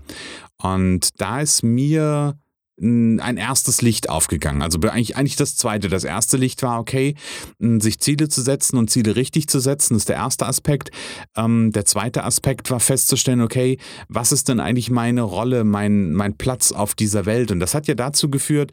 Und 0.59 1.09
da 1.19 1.41
ist 1.41 1.63
mir 1.63 2.35
ein 2.81 3.37
erstes 3.37 3.83
Licht 3.83 4.09
aufgegangen. 4.09 4.63
Also 4.63 4.79
eigentlich, 4.81 5.17
eigentlich 5.17 5.37
das 5.37 5.57
zweite. 5.57 5.89
Das 5.89 6.05
erste 6.05 6.37
Licht 6.37 6.63
war, 6.63 6.81
okay, 6.81 7.15
sich 7.59 8.01
Ziele 8.01 8.29
zu 8.29 8.41
setzen 8.43 8.79
und 8.79 8.91
Ziele 8.91 9.17
richtig 9.17 9.49
zu 9.49 9.61
setzen, 9.61 9.97
ist 9.97 10.09
der 10.09 10.17
erste 10.17 10.47
Aspekt. 10.47 10.91
Ähm, 11.37 11.73
der 11.73 11.85
zweite 11.85 12.25
Aspekt 12.25 12.71
war 12.71 12.81
festzustellen, 12.81 13.43
okay, 13.43 13.79
was 14.09 14.33
ist 14.33 14.49
denn 14.49 14.61
eigentlich 14.61 14.91
meine 14.91 15.23
Rolle, 15.23 15.65
mein, 15.65 16.13
mein 16.13 16.37
Platz 16.37 16.73
auf 16.73 16.95
dieser 16.95 17.27
Welt? 17.27 17.51
Und 17.51 17.61
das 17.61 17.75
hat 17.75 17.87
ja 17.87 17.95
dazu 17.95 18.31
geführt, 18.31 18.73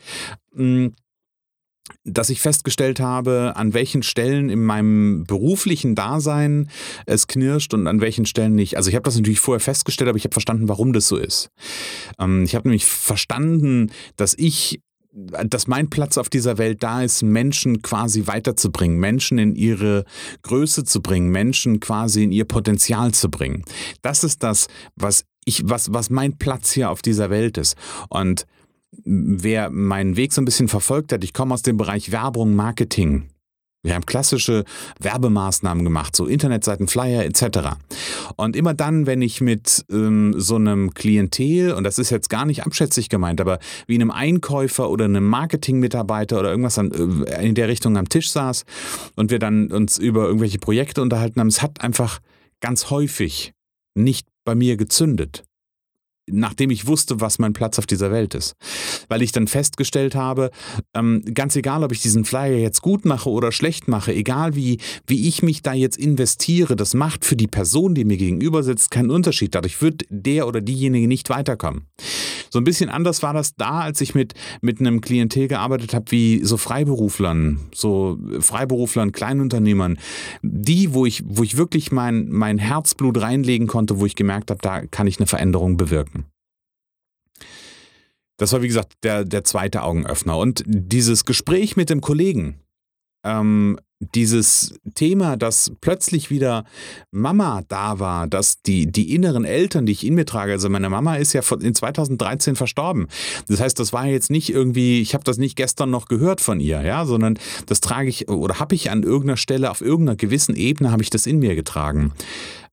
mh, 0.53 0.91
dass 2.03 2.29
ich 2.29 2.41
festgestellt 2.41 2.99
habe, 2.99 3.53
an 3.55 3.73
welchen 3.73 4.03
Stellen 4.03 4.49
in 4.49 4.63
meinem 4.63 5.23
beruflichen 5.25 5.95
Dasein 5.95 6.69
es 7.05 7.27
knirscht 7.27 7.73
und 7.73 7.87
an 7.87 8.01
welchen 8.01 8.25
Stellen 8.25 8.55
nicht. 8.55 8.77
Also 8.77 8.89
ich 8.89 8.95
habe 8.95 9.03
das 9.03 9.15
natürlich 9.15 9.39
vorher 9.39 9.59
festgestellt, 9.59 10.09
aber 10.09 10.17
ich 10.17 10.23
habe 10.23 10.33
verstanden, 10.33 10.69
warum 10.69 10.93
das 10.93 11.07
so 11.07 11.17
ist. 11.17 11.49
Ähm, 12.19 12.43
ich 12.43 12.55
habe 12.55 12.67
nämlich 12.67 12.85
verstanden, 12.85 13.91
dass 14.15 14.33
ich 14.37 14.81
dass 15.17 15.65
mein 15.65 15.89
Platz 15.89 16.17
auf 16.17 16.29
dieser 16.29 16.59
Welt 16.59 16.83
da 16.83 17.01
ist, 17.01 17.23
Menschen 17.23 17.81
quasi 17.81 18.27
weiterzubringen, 18.27 18.99
Menschen 18.99 19.39
in 19.39 19.55
ihre 19.55 20.05
Größe 20.43 20.83
zu 20.83 21.01
bringen, 21.01 21.31
Menschen 21.31 21.79
quasi 21.79 22.23
in 22.23 22.31
ihr 22.31 22.45
Potenzial 22.45 23.13
zu 23.15 23.31
bringen. 23.31 23.63
Das 24.03 24.23
ist 24.23 24.43
das, 24.43 24.67
was 24.95 25.25
ich, 25.43 25.63
was, 25.65 25.91
was 25.91 26.11
mein 26.11 26.37
Platz 26.37 26.71
hier 26.71 26.91
auf 26.91 27.01
dieser 27.01 27.31
Welt 27.31 27.57
ist. 27.57 27.75
Und 28.09 28.45
wer 29.03 29.69
meinen 29.69 30.15
Weg 30.15 30.33
so 30.33 30.41
ein 30.41 30.45
bisschen 30.45 30.67
verfolgt 30.67 31.11
hat, 31.13 31.23
ich 31.23 31.33
komme 31.33 31.53
aus 31.53 31.61
dem 31.61 31.77
Bereich 31.77 32.11
Werbung, 32.11 32.55
Marketing. 32.55 33.29
Wir 33.83 33.93
haben 33.93 34.05
klassische 34.05 34.65
Werbemaßnahmen 34.99 35.83
gemacht, 35.83 36.15
so 36.15 36.25
Internetseiten, 36.25 36.87
Flyer 36.87 37.23
etc. 37.23 37.77
Und 38.35 38.55
immer 38.55 38.73
dann, 38.73 39.05
wenn 39.05 39.21
ich 39.21 39.39
mit 39.39 39.85
ähm, 39.89 40.33
so 40.35 40.55
einem 40.55 40.93
Klientel, 40.93 41.71
und 41.71 41.83
das 41.83 41.97
ist 41.99 42.09
jetzt 42.09 42.29
gar 42.29 42.45
nicht 42.45 42.65
abschätzig 42.65 43.07
gemeint, 43.07 43.39
aber 43.39 43.59
wie 43.85 43.95
einem 43.95 44.11
Einkäufer 44.11 44.89
oder 44.89 45.05
einem 45.05 45.25
Marketingmitarbeiter 45.25 46.39
oder 46.39 46.49
irgendwas 46.49 46.77
an, 46.79 46.91
äh, 46.91 47.47
in 47.47 47.55
der 47.55 47.69
Richtung 47.69 47.97
am 47.97 48.09
Tisch 48.09 48.29
saß 48.31 48.65
und 49.15 49.31
wir 49.31 49.39
dann 49.39 49.71
uns 49.71 49.97
über 49.97 50.25
irgendwelche 50.25 50.57
Projekte 50.57 51.01
unterhalten 51.01 51.39
haben, 51.39 51.47
es 51.47 51.61
hat 51.61 51.79
einfach 51.79 52.19
ganz 52.59 52.89
häufig 52.89 53.53
nicht 53.95 54.27
bei 54.43 54.55
mir 54.55 54.75
gezündet 54.75 55.45
nachdem 56.29 56.69
ich 56.69 56.87
wusste, 56.87 57.21
was 57.21 57.39
mein 57.39 57.53
Platz 57.53 57.79
auf 57.79 57.85
dieser 57.85 58.11
Welt 58.11 58.35
ist. 58.35 58.55
Weil 59.07 59.21
ich 59.21 59.31
dann 59.31 59.47
festgestellt 59.47 60.15
habe, 60.15 60.51
ähm, 60.93 61.23
ganz 61.33 61.55
egal, 61.55 61.83
ob 61.83 61.91
ich 61.91 62.01
diesen 62.01 62.25
Flyer 62.25 62.57
jetzt 62.57 62.81
gut 62.81 63.05
mache 63.05 63.29
oder 63.29 63.51
schlecht 63.51 63.87
mache, 63.87 64.13
egal 64.13 64.55
wie, 64.55 64.79
wie 65.05 65.27
ich 65.27 65.41
mich 65.41 65.61
da 65.61 65.73
jetzt 65.73 65.97
investiere, 65.97 66.75
das 66.75 66.93
macht 66.93 67.25
für 67.25 67.35
die 67.35 67.47
Person, 67.47 67.95
die 67.95 68.05
mir 68.05 68.17
gegenüber 68.17 68.63
sitzt, 68.63 68.91
keinen 68.91 69.09
Unterschied. 69.09 69.55
Dadurch 69.55 69.81
wird 69.81 70.03
der 70.09 70.47
oder 70.47 70.61
diejenige 70.61 71.07
nicht 71.07 71.29
weiterkommen. 71.29 71.87
So 72.49 72.59
ein 72.59 72.63
bisschen 72.63 72.89
anders 72.89 73.23
war 73.23 73.33
das 73.33 73.55
da, 73.55 73.81
als 73.81 74.01
ich 74.01 74.15
mit, 74.15 74.33
mit 74.61 74.79
einem 74.79 75.01
Klientel 75.01 75.47
gearbeitet 75.47 75.93
habe, 75.93 76.11
wie 76.11 76.43
so 76.43 76.57
Freiberuflern, 76.57 77.59
so 77.73 78.17
Freiberuflern, 78.39 79.11
Kleinunternehmern, 79.11 79.97
die, 80.41 80.93
wo 80.93 81.05
ich, 81.05 81.23
wo 81.25 81.43
ich 81.43 81.57
wirklich 81.57 81.91
mein, 81.91 82.29
mein 82.29 82.57
Herzblut 82.57 83.21
reinlegen 83.21 83.67
konnte, 83.67 83.99
wo 83.99 84.05
ich 84.05 84.15
gemerkt 84.15 84.51
habe, 84.51 84.61
da 84.61 84.85
kann 84.85 85.07
ich 85.07 85.19
eine 85.19 85.27
Veränderung 85.27 85.77
bewirken. 85.77 86.25
Das 88.37 88.53
war, 88.53 88.61
wie 88.61 88.67
gesagt, 88.67 88.93
der, 89.03 89.25
der 89.25 89.43
zweite 89.43 89.81
Augenöffner. 89.81 90.37
Und 90.37 90.63
dieses 90.67 91.25
Gespräch 91.25 91.75
mit 91.75 91.89
dem 91.89 92.01
Kollegen, 92.01 92.59
ähm, 93.25 93.79
dieses 93.99 94.75
Thema, 94.93 95.37
dass 95.37 95.71
plötzlich 95.81 96.29
wieder 96.29 96.65
Mama 97.11 97.63
da 97.67 97.99
war, 97.99 98.27
dass 98.27 98.61
die, 98.61 98.91
die 98.91 99.13
inneren 99.15 99.43
Eltern, 99.43 99.85
die 99.85 99.91
ich 99.91 100.05
in 100.05 100.13
mir 100.13 100.25
trage, 100.25 100.51
also 100.51 100.69
meine 100.69 100.89
Mama 100.89 101.15
ist 101.15 101.33
ja 101.33 101.41
in 101.59 101.73
2013 101.73 102.55
verstorben. 102.55 103.07
Das 103.47 103.59
heißt, 103.59 103.79
das 103.79 103.93
war 103.93 104.05
jetzt 104.05 104.29
nicht 104.29 104.49
irgendwie, 104.49 105.01
ich 105.01 105.13
habe 105.13 105.23
das 105.23 105.37
nicht 105.37 105.55
gestern 105.55 105.89
noch 105.89 106.07
gehört 106.07 106.41
von 106.41 106.59
ihr, 106.59 106.81
ja, 106.81 107.05
sondern 107.05 107.39
das 107.65 107.81
trage 107.81 108.09
ich 108.09 108.29
oder 108.29 108.59
habe 108.59 108.75
ich 108.75 108.91
an 108.91 109.03
irgendeiner 109.03 109.37
Stelle, 109.37 109.71
auf 109.71 109.81
irgendeiner 109.81 110.15
gewissen 110.15 110.55
Ebene 110.55 110.91
habe 110.91 111.01
ich 111.01 111.09
das 111.09 111.25
in 111.25 111.39
mir 111.39 111.55
getragen. 111.55 112.13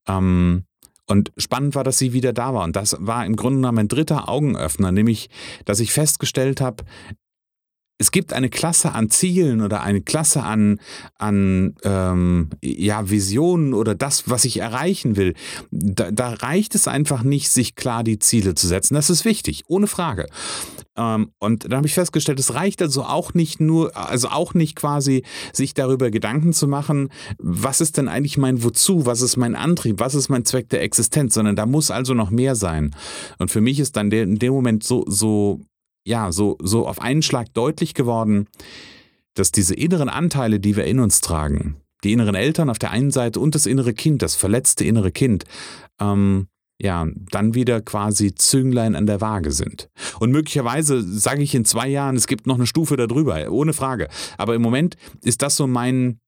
Ähm, 0.07 0.65
und 1.07 1.31
spannend 1.37 1.75
war, 1.75 1.83
dass 1.83 1.99
sie 1.99 2.13
wieder 2.13 2.33
da 2.33 2.53
war. 2.53 2.63
Und 2.63 2.75
das 2.75 2.97
war 2.99 3.25
im 3.25 3.35
Grunde 3.35 3.57
genommen 3.57 3.79
ein 3.79 3.87
dritter 3.87 4.27
Augenöffner, 4.27 4.91
nämlich, 4.91 5.29
dass 5.63 5.79
ich 5.79 5.93
festgestellt 5.93 6.61
habe, 6.61 6.83
es 7.97 8.11
gibt 8.11 8.33
eine 8.33 8.49
Klasse 8.49 8.91
an 8.91 9.09
Zielen 9.09 9.61
oder 9.61 9.81
eine 9.81 10.01
Klasse 10.01 10.43
an, 10.43 10.79
an 11.17 11.75
ähm, 11.83 12.49
ja, 12.61 13.09
Visionen 13.09 13.73
oder 13.73 13.95
das, 13.95 14.29
was 14.29 14.43
ich 14.43 14.59
erreichen 14.59 15.15
will. 15.15 15.33
Da, 15.71 16.11
da 16.11 16.33
reicht 16.33 16.75
es 16.75 16.89
einfach 16.89 17.23
nicht, 17.23 17.49
sich 17.49 17.75
klar 17.75 18.03
die 18.03 18.19
Ziele 18.19 18.53
zu 18.53 18.67
setzen. 18.67 18.95
Das 18.95 19.09
ist 19.09 19.23
wichtig, 19.23 19.63
ohne 19.67 19.87
Frage. 19.87 20.27
Ähm, 20.97 21.31
und 21.39 21.63
dann 21.63 21.77
habe 21.77 21.87
ich 21.87 21.93
festgestellt, 21.93 22.39
es 22.39 22.53
reicht 22.53 22.81
also 22.81 23.03
auch 23.03 23.33
nicht 23.33 23.61
nur, 23.61 23.95
also 23.95 24.27
auch 24.27 24.53
nicht 24.53 24.75
quasi, 24.75 25.23
sich 25.53 25.73
darüber 25.73 26.11
Gedanken 26.11 26.51
zu 26.51 26.67
machen, 26.67 27.09
was 27.37 27.79
ist 27.79 27.95
denn 27.95 28.09
eigentlich 28.09 28.37
mein 28.37 28.61
Wozu, 28.61 29.05
was 29.05 29.21
ist 29.21 29.37
mein 29.37 29.55
Antrieb, 29.55 29.99
was 29.99 30.15
ist 30.15 30.27
mein 30.27 30.43
Zweck 30.43 30.67
der 30.67 30.81
Existenz, 30.81 31.33
sondern 31.33 31.55
da 31.55 31.65
muss 31.65 31.91
also 31.91 32.13
noch 32.13 32.29
mehr 32.29 32.55
sein. 32.55 32.93
Und 33.39 33.51
für 33.51 33.61
mich 33.61 33.79
ist 33.79 33.95
dann 33.95 34.11
in 34.11 34.39
dem 34.39 34.53
Moment 34.53 34.83
so, 34.83 35.05
so 35.07 35.61
ja, 36.05 36.31
so, 36.31 36.57
so 36.61 36.87
auf 36.87 37.01
einen 37.01 37.21
Schlag 37.21 37.53
deutlich 37.53 37.93
geworden, 37.93 38.47
dass 39.33 39.51
diese 39.51 39.73
inneren 39.73 40.09
Anteile, 40.09 40.59
die 40.59 40.75
wir 40.75 40.85
in 40.85 40.99
uns 40.99 41.19
tragen, 41.19 41.77
die 42.03 42.13
inneren 42.13 42.35
Eltern 42.35 42.69
auf 42.69 42.79
der 42.79 42.91
einen 42.91 43.11
Seite 43.11 43.39
und 43.39 43.55
das 43.55 43.65
innere 43.65 43.93
Kind, 43.93 44.21
das 44.21 44.35
verletzte 44.35 44.85
innere 44.85 45.11
Kind, 45.11 45.43
ähm, 45.99 46.47
ja, 46.79 47.07
dann 47.31 47.53
wieder 47.53 47.81
quasi 47.81 48.35
Zünglein 48.35 48.95
an 48.95 49.05
der 49.05 49.21
Waage 49.21 49.51
sind. 49.51 49.89
Und 50.19 50.31
möglicherweise 50.31 51.01
sage 51.01 51.41
ich 51.41 51.55
in 51.55 51.65
zwei 51.65 51.87
Jahren, 51.87 52.15
es 52.15 52.27
gibt 52.27 52.47
noch 52.47 52.55
eine 52.55 52.67
Stufe 52.67 52.97
darüber, 52.97 53.49
ohne 53.49 53.73
Frage. 53.73 54.09
Aber 54.37 54.55
im 54.55 54.61
Moment 54.61 54.97
ist 55.21 55.41
das 55.41 55.55
so 55.55 55.67
mein, 55.67 56.19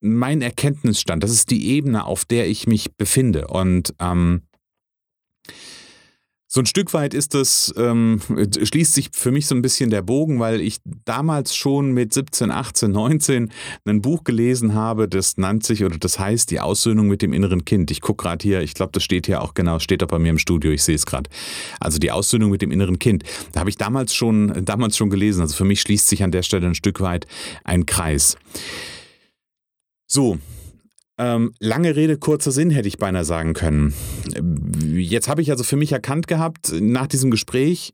mein 0.00 0.42
Erkenntnisstand. 0.42 1.24
Das 1.24 1.32
ist 1.32 1.50
die 1.50 1.70
Ebene, 1.70 2.04
auf 2.06 2.24
der 2.24 2.48
ich 2.48 2.68
mich 2.68 2.96
befinde. 2.96 3.48
Und 3.48 3.94
ähm, 3.98 4.42
so 6.52 6.60
ein 6.60 6.66
Stück 6.66 6.92
weit 6.94 7.14
ist 7.14 7.34
das, 7.34 7.72
ähm, 7.76 8.20
schließt 8.60 8.92
sich 8.92 9.10
für 9.12 9.30
mich 9.30 9.46
so 9.46 9.54
ein 9.54 9.62
bisschen 9.62 9.88
der 9.88 10.02
Bogen, 10.02 10.40
weil 10.40 10.60
ich 10.60 10.78
damals 11.04 11.54
schon 11.54 11.92
mit 11.92 12.12
17, 12.12 12.50
18, 12.50 12.90
19 12.90 13.52
ein 13.84 14.02
Buch 14.02 14.24
gelesen 14.24 14.74
habe, 14.74 15.08
das 15.08 15.36
nannt 15.36 15.62
sich 15.64 15.84
oder 15.84 15.96
das 15.96 16.18
heißt 16.18 16.50
Die 16.50 16.58
Aussöhnung 16.58 17.06
mit 17.06 17.22
dem 17.22 17.32
inneren 17.32 17.64
Kind. 17.64 17.92
Ich 17.92 18.00
gucke 18.00 18.24
gerade 18.24 18.42
hier, 18.42 18.62
ich 18.62 18.74
glaube, 18.74 18.90
das 18.90 19.04
steht 19.04 19.26
hier 19.26 19.42
auch 19.42 19.54
genau, 19.54 19.78
steht 19.78 20.02
auch 20.02 20.08
bei 20.08 20.18
mir 20.18 20.30
im 20.30 20.38
Studio, 20.38 20.72
ich 20.72 20.82
sehe 20.82 20.96
es 20.96 21.06
gerade. 21.06 21.30
Also 21.78 22.00
die 22.00 22.10
Aussöhnung 22.10 22.50
mit 22.50 22.62
dem 22.62 22.72
inneren 22.72 22.98
Kind. 22.98 23.22
Da 23.52 23.60
habe 23.60 23.70
ich 23.70 23.76
damals 23.76 24.12
schon, 24.12 24.64
damals 24.64 24.96
schon 24.96 25.08
gelesen. 25.08 25.42
Also 25.42 25.54
für 25.54 25.64
mich 25.64 25.80
schließt 25.80 26.08
sich 26.08 26.24
an 26.24 26.32
der 26.32 26.42
Stelle 26.42 26.66
ein 26.66 26.74
Stück 26.74 27.00
weit 27.00 27.28
ein 27.62 27.86
Kreis. 27.86 28.36
So, 30.08 30.38
ähm, 31.20 31.52
lange 31.60 31.96
Rede, 31.96 32.16
kurzer 32.16 32.50
Sinn 32.50 32.70
hätte 32.70 32.88
ich 32.88 32.96
beinahe 32.96 33.26
sagen 33.26 33.52
können. 33.52 33.92
Jetzt 34.82 35.28
habe 35.28 35.42
ich 35.42 35.50
also 35.50 35.64
für 35.64 35.76
mich 35.76 35.92
erkannt 35.92 36.26
gehabt, 36.26 36.72
nach 36.80 37.06
diesem 37.06 37.30
Gespräch, 37.30 37.92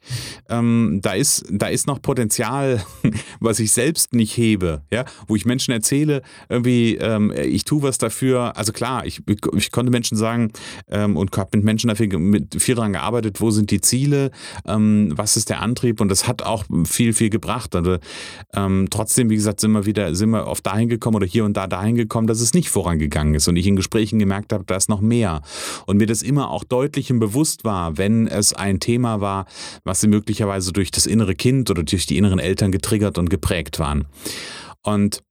ähm, 0.49 1.00
da, 1.02 1.12
ist, 1.12 1.45
da 1.50 1.66
ist 1.66 1.88
noch 1.88 2.00
Potenzial, 2.00 2.85
was 3.40 3.59
ich 3.59 3.73
selbst 3.73 4.14
nicht 4.14 4.37
hebe, 4.37 4.83
ja? 4.92 5.04
wo 5.26 5.35
ich 5.35 5.45
Menschen 5.45 5.73
erzähle, 5.73 6.23
irgendwie, 6.49 6.95
ähm, 6.97 7.33
ich 7.37 7.64
tue 7.64 7.83
was 7.83 7.99
dafür. 7.99 8.56
Also 8.56 8.73
klar, 8.73 9.04
ich, 9.04 9.23
ich 9.56 9.73
konnte 9.73 9.90
Menschen 9.90 10.16
sagen 10.16 10.52
ähm, 10.88 11.16
und 11.16 11.37
habe 11.37 11.56
mit 11.56 11.64
Menschen 11.64 11.88
dafür 11.88 12.06
mit 12.21 12.62
viel 12.62 12.76
daran 12.76 12.92
gearbeitet, 12.92 13.40
wo 13.40 13.50
sind 13.50 13.73
die 13.73 13.80
Ziele, 13.80 14.30
ähm, 14.66 15.12
was 15.16 15.37
ist 15.37 15.50
der 15.50 15.62
Antrieb 15.62 16.00
und 16.00 16.11
das 16.11 16.28
hat 16.28 16.42
auch 16.42 16.64
viel, 16.85 17.12
viel 17.12 17.30
gebracht. 17.30 17.75
Also, 17.75 17.99
ähm, 18.54 18.87
trotzdem, 18.88 19.30
wie 19.30 19.37
gesagt, 19.37 19.59
sind 19.59 19.73
wir 19.73 19.85
wieder, 19.85 20.14
sind 20.14 20.30
wir 20.30 20.47
oft 20.47 20.64
dahin 20.64 20.88
gekommen 20.88 21.16
oder 21.16 21.26
hier 21.26 21.45
und 21.45 21.56
da 21.56 21.66
dahin 21.66 21.97
gekommen, 21.97 22.28
dass 22.28 22.40
es 22.40 22.54
nicht 22.54 22.68
vorangegangen 22.68 23.16
gegangen 23.17 23.35
ist 23.35 23.49
und 23.49 23.57
ich 23.57 23.67
in 23.67 23.77
Gesprächen 23.77 24.19
gemerkt 24.19 24.53
habe, 24.53 24.65
da 24.67 24.77
ist 24.77 24.91
noch 24.91 25.01
mehr. 25.01 25.41
Und 25.87 25.97
mir 25.97 26.07
das 26.07 26.21
immer 26.21 26.51
auch 26.51 26.65
deutlich 26.65 27.09
im 27.09 27.19
Bewusst 27.19 27.65
war, 27.65 27.97
wenn 27.97 28.27
es 28.27 28.53
ein 28.53 28.79
Thema 28.79 29.23
war, 29.23 29.47
was 29.85 30.03
sie 30.03 30.09
möglicherweise 30.09 30.71
durch 30.73 30.91
das 30.91 31.07
innere 31.07 31.35
Kind 31.35 31.71
oder 31.71 31.83
durch 31.83 32.05
die 32.05 32.19
inneren 32.19 32.39
Eltern 32.39 32.73
getriggert 32.73 33.17
und 33.17 33.31
geprägt 33.31 33.79
waren. 33.79 34.07
Und 34.83 35.23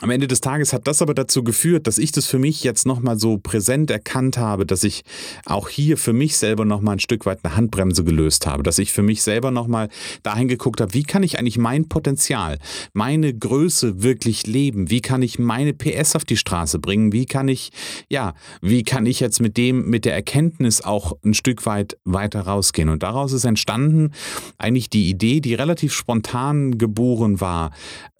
am 0.00 0.10
Ende 0.10 0.26
des 0.26 0.40
Tages 0.40 0.72
hat 0.72 0.86
das 0.86 1.02
aber 1.02 1.14
dazu 1.14 1.44
geführt, 1.44 1.86
dass 1.86 1.98
ich 1.98 2.10
das 2.10 2.26
für 2.26 2.38
mich 2.38 2.64
jetzt 2.64 2.86
nochmal 2.86 3.18
so 3.18 3.38
präsent 3.38 3.90
erkannt 3.90 4.38
habe, 4.38 4.64
dass 4.64 4.82
ich 4.82 5.02
auch 5.44 5.68
hier 5.68 5.98
für 5.98 6.12
mich 6.12 6.38
selber 6.38 6.64
nochmal 6.64 6.96
ein 6.96 7.00
Stück 7.00 7.26
weit 7.26 7.40
eine 7.42 7.54
Handbremse 7.54 8.02
gelöst 8.02 8.46
habe, 8.46 8.62
dass 8.62 8.78
ich 8.78 8.92
für 8.92 9.02
mich 9.02 9.22
selber 9.22 9.50
nochmal 9.50 9.88
dahin 10.22 10.48
geguckt 10.48 10.80
habe, 10.80 10.94
wie 10.94 11.02
kann 11.02 11.22
ich 11.22 11.38
eigentlich 11.38 11.58
mein 11.58 11.88
Potenzial, 11.88 12.58
meine 12.94 13.34
Größe 13.34 14.02
wirklich 14.02 14.46
leben, 14.46 14.90
wie 14.90 15.02
kann 15.02 15.20
ich 15.20 15.38
meine 15.38 15.74
PS 15.74 16.16
auf 16.16 16.24
die 16.24 16.38
Straße 16.38 16.78
bringen, 16.78 17.12
wie 17.12 17.26
kann 17.26 17.48
ich, 17.48 17.70
ja, 18.08 18.34
wie 18.62 18.84
kann 18.84 19.04
ich 19.04 19.20
jetzt 19.20 19.40
mit 19.40 19.58
dem, 19.58 19.90
mit 19.90 20.06
der 20.06 20.14
Erkenntnis 20.14 20.80
auch 20.80 21.12
ein 21.24 21.34
Stück 21.34 21.66
weit 21.66 21.98
weiter 22.04 22.40
rausgehen. 22.42 22.88
Und 22.88 23.02
daraus 23.02 23.32
ist 23.32 23.44
entstanden 23.44 24.12
eigentlich 24.56 24.88
die 24.88 25.10
Idee, 25.10 25.40
die 25.40 25.54
relativ 25.54 25.92
spontan 25.92 26.78
geboren 26.78 27.40
war, 27.40 27.72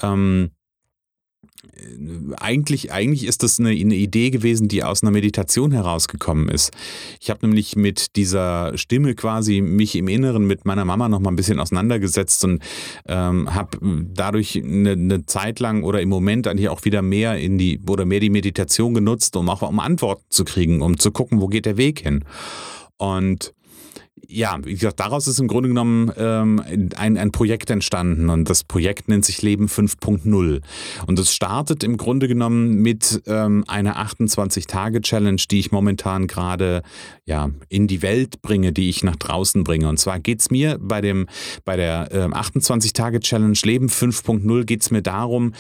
ähm, 0.03 0.51
eigentlich, 2.39 2.93
eigentlich 2.93 3.25
ist 3.25 3.43
das 3.43 3.59
eine, 3.59 3.71
eine, 3.71 3.95
Idee 3.95 4.31
gewesen, 4.31 4.69
die 4.69 4.83
aus 4.83 5.03
einer 5.03 5.11
Meditation 5.11 5.73
herausgekommen 5.73 6.49
ist. 6.49 6.73
Ich 7.21 7.29
habe 7.29 7.47
nämlich 7.47 7.77
mit 7.77 8.17
dieser 8.17 8.77
Stimme 8.79 9.15
quasi 9.15 9.61
mich 9.61 9.95
im 9.97 10.09
Inneren 10.09 10.47
mit 10.47 10.65
meiner 10.65 10.85
Mama 10.85 11.09
noch 11.09 11.21
mal 11.21 11.31
ein 11.31 11.37
bisschen 11.37 11.61
auseinandergesetzt 11.61 12.45
und 12.45 12.63
ähm, 13.07 13.55
habe 13.55 13.79
dadurch 14.15 14.57
eine, 14.57 14.93
eine, 14.93 15.27
Zeit 15.27 15.61
lang 15.61 15.83
oder 15.83 16.01
im 16.01 16.09
Moment 16.09 16.47
eigentlich 16.47 16.71
auch 16.71 16.85
wieder 16.85 17.03
mehr 17.03 17.37
in 17.37 17.59
die 17.59 17.81
oder 17.87 18.07
mehr 18.07 18.21
die 18.21 18.31
Meditation 18.31 18.95
genutzt, 18.95 19.37
um 19.37 19.49
auch 19.51 19.63
um 19.63 19.81
Antworten 19.81 20.25
zu 20.31 20.45
kriegen, 20.45 20.81
um 20.81 20.99
zu 20.99 21.13
gucken, 21.13 21.41
wo 21.41 21.49
geht 21.49 21.67
der 21.67 21.77
Weg 21.77 22.01
hin. 22.01 22.25
Und 22.97 23.55
ja, 24.31 24.59
wie 24.63 24.75
gesagt, 24.75 25.01
daraus 25.01 25.27
ist 25.27 25.41
im 25.41 25.49
Grunde 25.49 25.69
genommen 25.69 26.13
ähm, 26.17 26.63
ein, 26.97 27.17
ein 27.17 27.33
Projekt 27.33 27.71
entstanden 27.71 28.31
und 28.31 28.49
das 28.49 28.65
Projekt 28.65 29.09
nennt 29.09 29.25
sich 29.25 29.43
Leben 29.43 29.67
5.0. 29.67 30.61
Und 31.07 31.19
es 31.19 31.35
startet 31.35 31.83
im 31.83 31.97
Grunde 31.97 32.29
genommen 32.29 32.77
mit 32.77 33.23
ähm, 33.27 33.65
einer 33.67 33.97
28-Tage-Challenge, 33.97 35.43
die 35.51 35.59
ich 35.59 35.73
momentan 35.73 36.27
gerade 36.27 36.83
ja, 37.25 37.51
in 37.69 37.87
die 37.87 38.03
Welt 38.03 38.41
bringe, 38.43 38.73
die 38.73 38.89
ich 38.89 39.03
nach 39.03 39.17
draußen 39.17 39.65
bringe. 39.65 39.89
Und 39.89 39.99
zwar 39.99 40.21
geht 40.21 40.41
es 40.41 40.51
mir 40.51 40.79
bei, 40.81 41.01
dem, 41.01 41.27
bei 41.65 41.77
der 41.77 42.09
ähm, 42.13 42.33
28-Tage-Challenge 42.33 43.59
Leben 43.65 43.89
5.0 43.89 44.65
geht 44.65 44.83
es 44.83 44.91
mir 44.91 45.03
darum, 45.03 45.53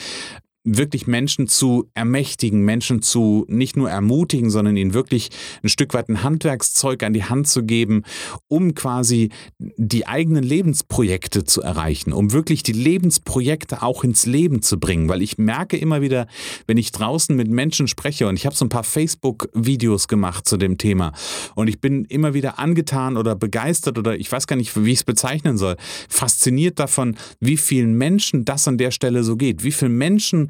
wirklich 0.62 1.06
Menschen 1.06 1.48
zu 1.48 1.88
ermächtigen, 1.94 2.62
Menschen 2.62 3.00
zu 3.00 3.46
nicht 3.48 3.76
nur 3.76 3.88
ermutigen, 3.88 4.50
sondern 4.50 4.76
ihnen 4.76 4.92
wirklich 4.92 5.30
ein 5.62 5.70
Stück 5.70 5.94
weit 5.94 6.10
ein 6.10 6.22
Handwerkszeug 6.22 7.02
an 7.02 7.14
die 7.14 7.24
Hand 7.24 7.48
zu 7.48 7.64
geben, 7.64 8.02
um 8.46 8.74
quasi 8.74 9.30
die 9.58 10.06
eigenen 10.06 10.44
Lebensprojekte 10.44 11.44
zu 11.44 11.62
erreichen, 11.62 12.12
um 12.12 12.32
wirklich 12.32 12.62
die 12.62 12.72
Lebensprojekte 12.72 13.82
auch 13.82 14.04
ins 14.04 14.26
Leben 14.26 14.60
zu 14.60 14.78
bringen. 14.78 15.08
Weil 15.08 15.22
ich 15.22 15.38
merke 15.38 15.78
immer 15.78 16.02
wieder, 16.02 16.26
wenn 16.66 16.76
ich 16.76 16.92
draußen 16.92 17.34
mit 17.34 17.48
Menschen 17.48 17.88
spreche 17.88 18.28
und 18.28 18.36
ich 18.36 18.44
habe 18.44 18.54
so 18.54 18.66
ein 18.66 18.70
paar 18.70 18.84
Facebook-Videos 18.84 20.08
gemacht 20.08 20.46
zu 20.46 20.58
dem 20.58 20.76
Thema 20.76 21.12
und 21.54 21.68
ich 21.68 21.80
bin 21.80 22.04
immer 22.04 22.34
wieder 22.34 22.58
angetan 22.58 23.16
oder 23.16 23.34
begeistert 23.34 23.96
oder 23.96 24.18
ich 24.18 24.30
weiß 24.30 24.46
gar 24.46 24.56
nicht, 24.56 24.76
wie 24.76 24.92
ich 24.92 24.98
es 24.98 25.04
bezeichnen 25.04 25.56
soll, 25.56 25.76
fasziniert 26.10 26.78
davon, 26.78 27.16
wie 27.40 27.56
vielen 27.56 27.94
Menschen 27.94 28.44
das 28.44 28.68
an 28.68 28.76
der 28.76 28.90
Stelle 28.90 29.24
so 29.24 29.36
geht, 29.36 29.64
wie 29.64 29.72
viele 29.72 29.90
Menschen 29.90 30.49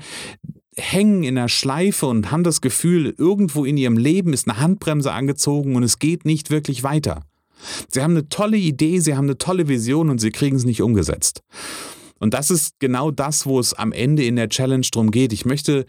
hängen 0.76 1.22
in 1.24 1.34
der 1.34 1.48
Schleife 1.48 2.06
und 2.06 2.30
haben 2.30 2.44
das 2.44 2.60
Gefühl, 2.60 3.14
irgendwo 3.18 3.64
in 3.64 3.76
ihrem 3.76 3.96
Leben 3.96 4.32
ist 4.32 4.48
eine 4.48 4.60
Handbremse 4.60 5.12
angezogen 5.12 5.76
und 5.76 5.82
es 5.82 5.98
geht 5.98 6.24
nicht 6.24 6.50
wirklich 6.50 6.82
weiter. 6.82 7.22
Sie 7.88 8.02
haben 8.02 8.12
eine 8.12 8.28
tolle 8.28 8.56
Idee, 8.56 9.00
sie 9.00 9.14
haben 9.14 9.26
eine 9.26 9.38
tolle 9.38 9.68
Vision 9.68 10.10
und 10.10 10.18
sie 10.18 10.30
kriegen 10.30 10.56
es 10.56 10.64
nicht 10.64 10.82
umgesetzt. 10.82 11.42
Und 12.18 12.34
das 12.34 12.50
ist 12.50 12.78
genau 12.78 13.10
das, 13.10 13.46
wo 13.46 13.58
es 13.58 13.74
am 13.74 13.92
Ende 13.92 14.24
in 14.24 14.36
der 14.36 14.48
Challenge 14.48 14.86
drum 14.92 15.10
geht. 15.10 15.32
Ich 15.32 15.44
möchte 15.44 15.86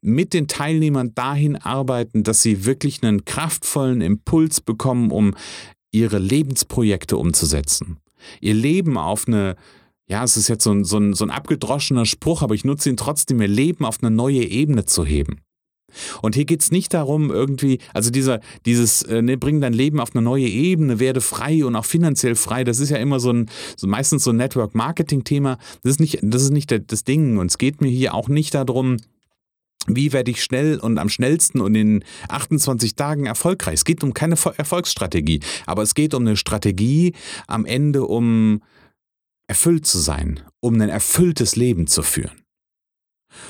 mit 0.00 0.32
den 0.32 0.48
Teilnehmern 0.48 1.14
dahin 1.14 1.56
arbeiten, 1.56 2.22
dass 2.22 2.42
sie 2.42 2.64
wirklich 2.64 3.02
einen 3.02 3.24
kraftvollen 3.24 4.00
Impuls 4.00 4.60
bekommen, 4.62 5.10
um 5.10 5.34
ihre 5.92 6.18
Lebensprojekte 6.18 7.16
umzusetzen. 7.16 7.98
Ihr 8.40 8.54
Leben 8.54 8.96
auf 8.96 9.28
eine 9.28 9.56
ja, 10.06 10.22
es 10.22 10.36
ist 10.36 10.48
jetzt 10.48 10.64
so 10.64 10.72
ein, 10.72 10.84
so, 10.84 10.98
ein, 10.98 11.14
so 11.14 11.24
ein 11.24 11.30
abgedroschener 11.30 12.06
Spruch, 12.06 12.42
aber 12.42 12.54
ich 12.54 12.64
nutze 12.64 12.90
ihn 12.90 12.96
trotzdem, 12.96 13.40
ihr 13.40 13.48
Leben 13.48 13.84
auf 13.84 14.02
eine 14.02 14.10
neue 14.10 14.44
Ebene 14.44 14.84
zu 14.84 15.04
heben. 15.04 15.40
Und 16.22 16.34
hier 16.34 16.44
geht 16.44 16.60
es 16.60 16.70
nicht 16.70 16.92
darum, 16.92 17.30
irgendwie, 17.30 17.78
also 17.92 18.10
dieser, 18.10 18.40
dieses, 18.66 19.02
äh, 19.02 19.22
ne, 19.22 19.36
bring 19.36 19.60
dein 19.60 19.72
Leben 19.72 20.00
auf 20.00 20.14
eine 20.14 20.22
neue 20.22 20.46
Ebene, 20.46 20.98
werde 20.98 21.20
frei 21.20 21.64
und 21.64 21.76
auch 21.76 21.84
finanziell 21.84 22.34
frei, 22.34 22.64
das 22.64 22.80
ist 22.80 22.90
ja 22.90 22.96
immer 22.96 23.20
so 23.20 23.32
ein, 23.32 23.48
so 23.76 23.86
meistens 23.86 24.24
so 24.24 24.30
ein 24.30 24.36
Network-Marketing-Thema. 24.36 25.58
Das 25.82 25.92
ist 25.92 26.00
nicht, 26.00 26.18
das 26.22 26.42
ist 26.42 26.50
nicht 26.50 26.74
das 26.90 27.04
Ding. 27.04 27.38
Und 27.38 27.46
es 27.46 27.58
geht 27.58 27.80
mir 27.80 27.88
hier 27.88 28.14
auch 28.14 28.28
nicht 28.28 28.54
darum, 28.54 28.96
wie 29.86 30.12
werde 30.12 30.30
ich 30.30 30.42
schnell 30.42 30.78
und 30.78 30.98
am 30.98 31.10
schnellsten 31.10 31.60
und 31.60 31.74
in 31.74 32.04
28 32.28 32.96
Tagen 32.96 33.26
erfolgreich? 33.26 33.74
Es 33.74 33.84
geht 33.84 34.02
um 34.02 34.14
keine 34.14 34.36
Erfolgsstrategie, 34.56 35.40
aber 35.66 35.82
es 35.82 35.94
geht 35.94 36.14
um 36.14 36.22
eine 36.22 36.36
Strategie 36.36 37.12
am 37.46 37.66
Ende, 37.66 38.04
um 38.04 38.62
erfüllt 39.46 39.86
zu 39.86 39.98
sein, 39.98 40.40
um 40.60 40.80
ein 40.80 40.88
erfülltes 40.88 41.56
Leben 41.56 41.86
zu 41.86 42.02
führen. 42.02 42.44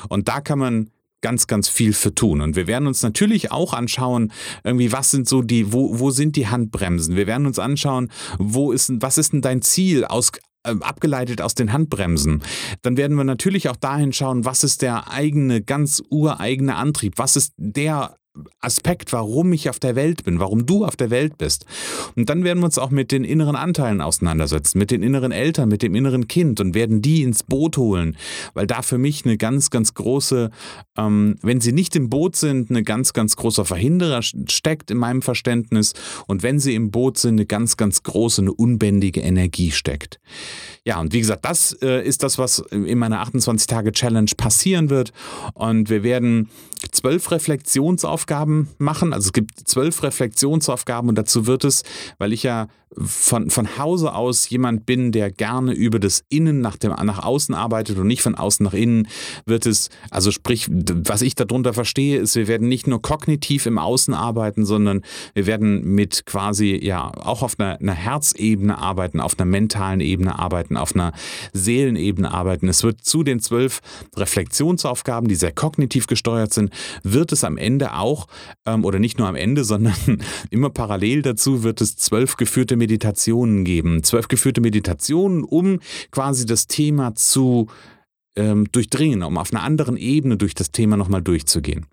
Und 0.08 0.28
da 0.28 0.40
kann 0.40 0.58
man 0.58 0.90
ganz, 1.20 1.46
ganz 1.46 1.68
viel 1.68 1.94
für 1.94 2.14
tun. 2.14 2.42
Und 2.42 2.54
wir 2.54 2.66
werden 2.66 2.86
uns 2.86 3.02
natürlich 3.02 3.50
auch 3.50 3.72
anschauen, 3.72 4.30
irgendwie, 4.62 4.92
was 4.92 5.10
sind 5.10 5.26
so 5.26 5.40
die, 5.40 5.72
wo, 5.72 5.98
wo 5.98 6.10
sind 6.10 6.36
die 6.36 6.48
Handbremsen? 6.48 7.16
Wir 7.16 7.26
werden 7.26 7.46
uns 7.46 7.58
anschauen, 7.58 8.10
wo 8.38 8.72
ist, 8.72 8.92
was 8.96 9.16
ist 9.16 9.32
denn 9.32 9.40
dein 9.40 9.62
Ziel 9.62 10.04
aus, 10.04 10.32
äh, 10.64 10.74
abgeleitet 10.80 11.40
aus 11.40 11.54
den 11.54 11.72
Handbremsen. 11.72 12.42
Dann 12.82 12.98
werden 12.98 13.16
wir 13.16 13.24
natürlich 13.24 13.70
auch 13.70 13.76
dahin 13.76 14.12
schauen, 14.12 14.44
was 14.44 14.64
ist 14.64 14.82
der 14.82 15.10
eigene, 15.10 15.62
ganz 15.62 16.02
ureigene 16.10 16.76
Antrieb? 16.76 17.14
Was 17.16 17.36
ist 17.36 17.54
der 17.56 18.16
Aspekt, 18.60 19.12
warum 19.12 19.52
ich 19.52 19.70
auf 19.70 19.78
der 19.78 19.94
Welt 19.94 20.24
bin, 20.24 20.40
warum 20.40 20.66
du 20.66 20.84
auf 20.84 20.96
der 20.96 21.10
Welt 21.10 21.38
bist. 21.38 21.66
Und 22.16 22.28
dann 22.28 22.42
werden 22.42 22.58
wir 22.58 22.64
uns 22.64 22.78
auch 22.78 22.90
mit 22.90 23.12
den 23.12 23.22
inneren 23.22 23.54
Anteilen 23.54 24.00
auseinandersetzen, 24.00 24.78
mit 24.78 24.90
den 24.90 25.04
inneren 25.04 25.30
Eltern, 25.30 25.68
mit 25.68 25.82
dem 25.82 25.94
inneren 25.94 26.26
Kind 26.26 26.60
und 26.60 26.74
werden 26.74 27.00
die 27.00 27.22
ins 27.22 27.44
Boot 27.44 27.76
holen, 27.76 28.16
weil 28.54 28.66
da 28.66 28.82
für 28.82 28.98
mich 28.98 29.24
eine 29.24 29.36
ganz, 29.36 29.70
ganz 29.70 29.94
große, 29.94 30.50
ähm, 30.96 31.36
wenn 31.42 31.60
sie 31.60 31.72
nicht 31.72 31.94
im 31.94 32.10
Boot 32.10 32.34
sind, 32.34 32.70
eine 32.70 32.82
ganz, 32.82 33.12
ganz 33.12 33.36
großer 33.36 33.64
Verhinderer 33.64 34.22
steckt 34.22 34.90
in 34.90 34.98
meinem 34.98 35.22
Verständnis 35.22 35.92
und 36.26 36.42
wenn 36.42 36.58
sie 36.58 36.74
im 36.74 36.90
Boot 36.90 37.18
sind, 37.18 37.34
eine 37.34 37.46
ganz, 37.46 37.76
ganz 37.76 38.02
große, 38.02 38.42
eine 38.42 38.52
unbändige 38.52 39.20
Energie 39.20 39.70
steckt. 39.70 40.18
Ja, 40.84 41.00
und 41.00 41.12
wie 41.12 41.20
gesagt, 41.20 41.44
das 41.44 41.72
äh, 41.82 42.04
ist 42.04 42.24
das, 42.24 42.38
was 42.38 42.58
in 42.58 42.98
meiner 42.98 43.24
28-Tage-Challenge 43.24 44.32
passieren 44.36 44.90
wird 44.90 45.12
und 45.54 45.88
wir 45.88 46.02
werden 46.02 46.48
zwölf 46.90 47.30
Reflexionsaufgaben 47.30 48.68
machen. 48.78 49.12
Also 49.12 49.26
es 49.26 49.32
gibt 49.32 49.68
zwölf 49.68 50.02
Reflexionsaufgaben 50.02 51.08
und 51.08 51.16
dazu 51.16 51.46
wird 51.46 51.64
es, 51.64 51.82
weil 52.18 52.32
ich 52.32 52.42
ja 52.42 52.68
von, 52.96 53.50
von 53.50 53.78
Hause 53.78 54.14
aus 54.14 54.48
jemand 54.48 54.86
bin, 54.86 55.12
der 55.12 55.30
gerne 55.30 55.72
über 55.72 55.98
das 55.98 56.24
Innen 56.28 56.60
nach, 56.60 56.76
dem, 56.76 56.92
nach 56.92 57.22
außen 57.24 57.54
arbeitet 57.54 57.98
und 57.98 58.06
nicht 58.06 58.23
von 58.23 58.34
außen 58.34 58.64
nach 58.64 58.73
innen, 58.73 59.08
wird 59.47 59.66
es, 59.66 59.90
also 60.10 60.30
sprich, 60.30 60.68
was 60.70 61.23
ich 61.23 61.34
darunter 61.34 61.75
verstehe, 61.75 62.18
ist, 62.18 62.36
wir 62.36 62.49
werden 62.49 62.68
nicht 62.68 62.86
nur 62.86 63.02
kognitiv 63.02 63.66
im 63.66 63.78
Außen 63.78 64.14
arbeiten, 64.14 64.64
sondern 64.64 65.02
wir 65.34 65.47
werden 65.47 65.82
mit 65.94 66.26
quasi, 66.26 66.78
ja, 66.82 67.10
auch 67.16 67.42
auf 67.42 67.58
einer, 67.58 67.80
einer 67.80 67.94
Herzebene 67.94 68.78
arbeiten, 68.78 69.20
auf 69.20 69.38
einer 69.38 69.47
mentalen 69.47 70.00
Ebene 70.00 70.38
arbeiten, 70.38 70.76
auf 70.76 70.94
einer 70.94 71.12
Seelenebene 71.52 72.32
arbeiten. 72.32 72.68
Es 72.68 72.82
wird 72.82 73.04
zu 73.04 73.23
den 73.23 73.40
zwölf 73.40 73.80
Reflexionsaufgaben, 74.16 75.28
die 75.28 75.34
sehr 75.34 75.52
kognitiv 75.52 76.06
gesteuert 76.06 76.52
sind, 76.52 76.70
wird 77.02 77.32
es 77.32 77.45
am 77.45 77.56
Ende 77.56 77.95
auch, 77.95 78.26
ähm, 78.67 78.84
oder 78.84 78.99
nicht 78.99 79.19
nur 79.19 79.28
am 79.28 79.37
Ende, 79.37 79.65
sondern 79.75 79.95
immer 80.50 80.71
parallel 80.71 81.23
dazu, 81.23 81.63
wird 81.63 81.80
es 81.80 81.97
zwölf 81.97 82.37
geführte 82.37 82.76
Meditationen 82.76 83.65
geben. 83.65 84.02
Zwölf 84.02 84.28
geführte 84.28 84.60
Meditationen, 84.60 85.45
um 85.45 85.80
quasi 86.10 86.47
das 86.47 86.67
Thema 86.67 87.15
zu 87.15 87.69
ähm, 88.37 88.71
durchdringen, 88.73 89.23
um 89.23 89.39
auf 89.39 89.52
einer 89.52 89.63
anderen 89.63 89.97
Ebene 89.97 90.37
durch 90.37 90.54
das 90.54 90.73
Thema 90.73 90.97
nochmal 90.97 91.23
durchzugehen. 91.23 91.87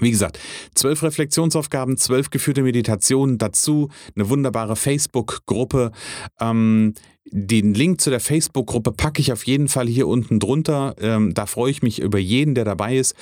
Wie 0.00 0.10
gesagt, 0.10 0.38
zwölf 0.74 1.02
Reflexionsaufgaben, 1.02 1.96
zwölf 1.96 2.30
geführte 2.30 2.62
Meditationen, 2.62 3.38
dazu 3.38 3.88
eine 4.14 4.28
wunderbare 4.28 4.76
Facebook-Gruppe. 4.76 5.92
Ähm, 6.40 6.94
den 7.30 7.74
Link 7.74 8.00
zu 8.00 8.08
der 8.10 8.20
Facebook-Gruppe 8.20 8.92
packe 8.92 9.20
ich 9.20 9.32
auf 9.32 9.44
jeden 9.46 9.68
Fall 9.68 9.86
hier 9.86 10.08
unten 10.08 10.40
drunter. 10.40 10.94
Ähm, 10.98 11.34
da 11.34 11.44
freue 11.46 11.70
ich 11.70 11.82
mich 11.82 12.00
über 12.00 12.18
jeden, 12.18 12.54
der 12.54 12.64
dabei 12.64 12.96
ist. 12.96 13.14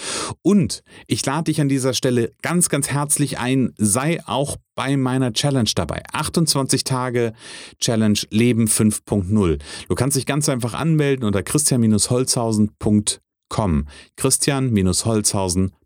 Und 0.43 0.85
ich 1.07 1.27
lade 1.27 1.45
dich 1.45 1.61
an 1.61 1.69
dieser 1.69 1.95
Stelle 1.95 2.33
ganz, 2.43 2.69
ganz 2.69 2.89
herzlich 2.89 3.39
ein. 3.39 3.73
Sei 3.79 4.21
auch 4.27 4.57
bei 4.75 4.97
meiner 4.97 5.33
Challenge 5.33 5.71
dabei. 5.75 6.03
28 6.13 6.83
Tage 6.85 7.33
Challenge 7.81 8.19
Leben 8.31 8.67
5.0. 8.67 9.59
Du 9.89 9.95
kannst 9.95 10.17
dich 10.17 10.27
ganz 10.27 10.49
einfach 10.49 10.75
anmelden 10.75 11.25
unter 11.25 11.43
christian-holzhausen.com. 11.43 13.87
Christian-holzhausen.com. 14.17 15.86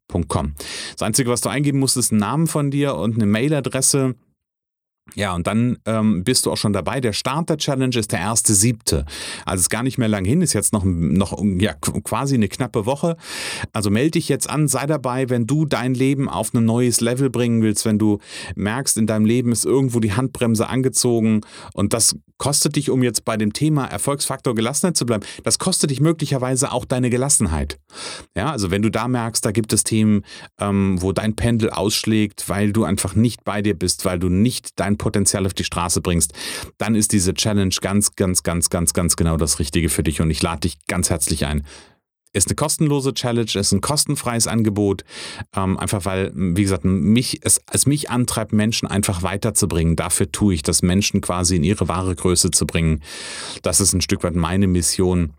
Das 0.92 1.03
Einzige, 1.03 1.31
was 1.31 1.40
du 1.40 1.49
eingeben 1.49 1.79
musst, 1.79 1.96
ist 1.96 2.12
ein 2.12 2.18
Namen 2.18 2.46
von 2.46 2.70
dir 2.70 2.94
und 2.94 3.14
eine 3.14 3.27
Mailadresse. 3.27 4.14
Ja, 5.14 5.35
und 5.35 5.46
dann 5.46 5.79
ähm, 5.87 6.25
bist 6.25 6.46
du 6.46 6.53
auch 6.53 6.57
schon 6.57 6.73
dabei. 6.73 7.01
Der 7.01 7.12
Start 7.12 7.51
der 7.51 7.59
Challenge 7.59 7.96
ist 7.96 8.12
der 8.12 8.20
erste 8.20 8.55
siebte. 8.55 9.05
Also 9.44 9.62
ist 9.62 9.70
gar 9.70 9.83
nicht 9.83 9.99
mehr 9.99 10.09
lang 10.09 10.25
hin, 10.25 10.42
ist 10.42 10.53
jetzt 10.53 10.73
noch, 10.73 10.85
noch 10.85 11.38
ja, 11.59 11.75
quasi 11.75 12.35
eine 12.35 12.49
knappe 12.49 12.87
Woche. 12.87 13.16
Also 13.73 13.90
melde 13.90 14.12
dich 14.12 14.29
jetzt 14.29 14.49
an, 14.49 14.68
sei 14.68 14.87
dabei, 14.87 15.29
wenn 15.29 15.46
du 15.46 15.66
dein 15.66 15.94
Leben 15.94 16.29
auf 16.29 16.55
ein 16.55 16.64
neues 16.64 17.01
Level 17.01 17.31
bringen 17.31 17.62
willst, 17.62 17.85
wenn 17.85 17.99
du 17.99 18.18
merkst, 18.55 18.96
in 18.96 19.07
deinem 19.07 19.25
Leben 19.25 19.53
ist 19.53 19.64
irgendwo 19.64 20.01
die 20.01 20.12
Handbremse 20.12 20.68
angezogen 20.68 21.40
und 21.75 21.92
das 21.92 22.16
kostet 22.40 22.77
dich, 22.77 22.88
um 22.88 23.03
jetzt 23.03 23.27
bei 23.27 23.37
dem 23.37 23.53
Thema 23.53 23.85
Erfolgsfaktor 23.85 24.55
Gelassenheit 24.55 24.96
zu 24.96 25.05
bleiben, 25.05 25.25
das 25.44 25.59
kostet 25.59 25.90
dich 25.90 26.01
möglicherweise 26.01 26.73
auch 26.73 26.87
deine 26.87 27.11
Gelassenheit. 27.11 27.79
Ja, 28.35 28.51
also 28.51 28.70
wenn 28.70 28.81
du 28.81 28.90
da 28.90 29.09
merkst, 29.09 29.44
da 29.44 29.53
gibt 29.53 29.75
es 29.75 29.85
Themen, 29.85 30.25
ähm, 30.59 30.96
wo 31.03 31.12
dein 31.12 31.37
Pendel 31.37 31.68
ausschlägt, 31.68 32.49
weil 32.49 32.73
du 32.73 32.85
einfach 32.85 33.14
nicht 33.14 33.44
bei 33.44 33.61
dir 33.61 33.79
bist, 33.79 34.07
weil 34.07 34.18
du 34.18 34.31
nicht 34.31 34.81
dein 34.81 34.96
Potenzial 35.00 35.46
auf 35.46 35.54
die 35.54 35.64
Straße 35.64 36.00
bringst, 36.00 36.32
dann 36.78 36.94
ist 36.94 37.12
diese 37.12 37.34
Challenge 37.34 37.74
ganz, 37.80 38.14
ganz, 38.14 38.42
ganz, 38.42 38.70
ganz, 38.70 38.92
ganz 38.92 39.16
genau 39.16 39.36
das 39.36 39.58
Richtige 39.58 39.88
für 39.88 40.02
dich 40.02 40.20
und 40.20 40.30
ich 40.30 40.42
lade 40.42 40.60
dich 40.60 40.86
ganz 40.86 41.10
herzlich 41.10 41.46
ein. 41.46 41.66
Ist 42.32 42.46
eine 42.46 42.54
kostenlose 42.54 43.12
Challenge, 43.12 43.50
ist 43.54 43.72
ein 43.72 43.80
kostenfreies 43.80 44.46
Angebot, 44.46 45.02
ähm, 45.56 45.76
einfach 45.78 46.04
weil, 46.04 46.30
wie 46.34 46.62
gesagt, 46.62 46.84
mich, 46.84 47.40
es, 47.42 47.60
es 47.72 47.86
mich 47.86 48.08
antreibt, 48.08 48.52
Menschen 48.52 48.86
einfach 48.86 49.24
weiterzubringen. 49.24 49.96
Dafür 49.96 50.30
tue 50.30 50.54
ich 50.54 50.62
das, 50.62 50.82
Menschen 50.82 51.22
quasi 51.22 51.56
in 51.56 51.64
ihre 51.64 51.88
wahre 51.88 52.14
Größe 52.14 52.52
zu 52.52 52.66
bringen. 52.66 53.02
Das 53.62 53.80
ist 53.80 53.94
ein 53.94 54.00
Stück 54.00 54.22
weit 54.22 54.36
meine 54.36 54.68
Mission. 54.68 55.32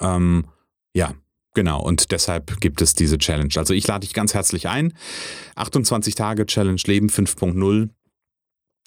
Ähm, 0.00 0.46
ja, 0.94 1.14
Genau, 1.54 1.82
und 1.82 2.12
deshalb 2.12 2.60
gibt 2.60 2.80
es 2.80 2.94
diese 2.94 3.18
Challenge. 3.18 3.52
Also 3.56 3.74
ich 3.74 3.86
lade 3.86 4.06
dich 4.06 4.14
ganz 4.14 4.32
herzlich 4.32 4.68
ein. 4.68 4.94
28 5.54 6.14
Tage 6.14 6.46
Challenge 6.46 6.80
Leben 6.86 7.08
5.0 7.08 7.90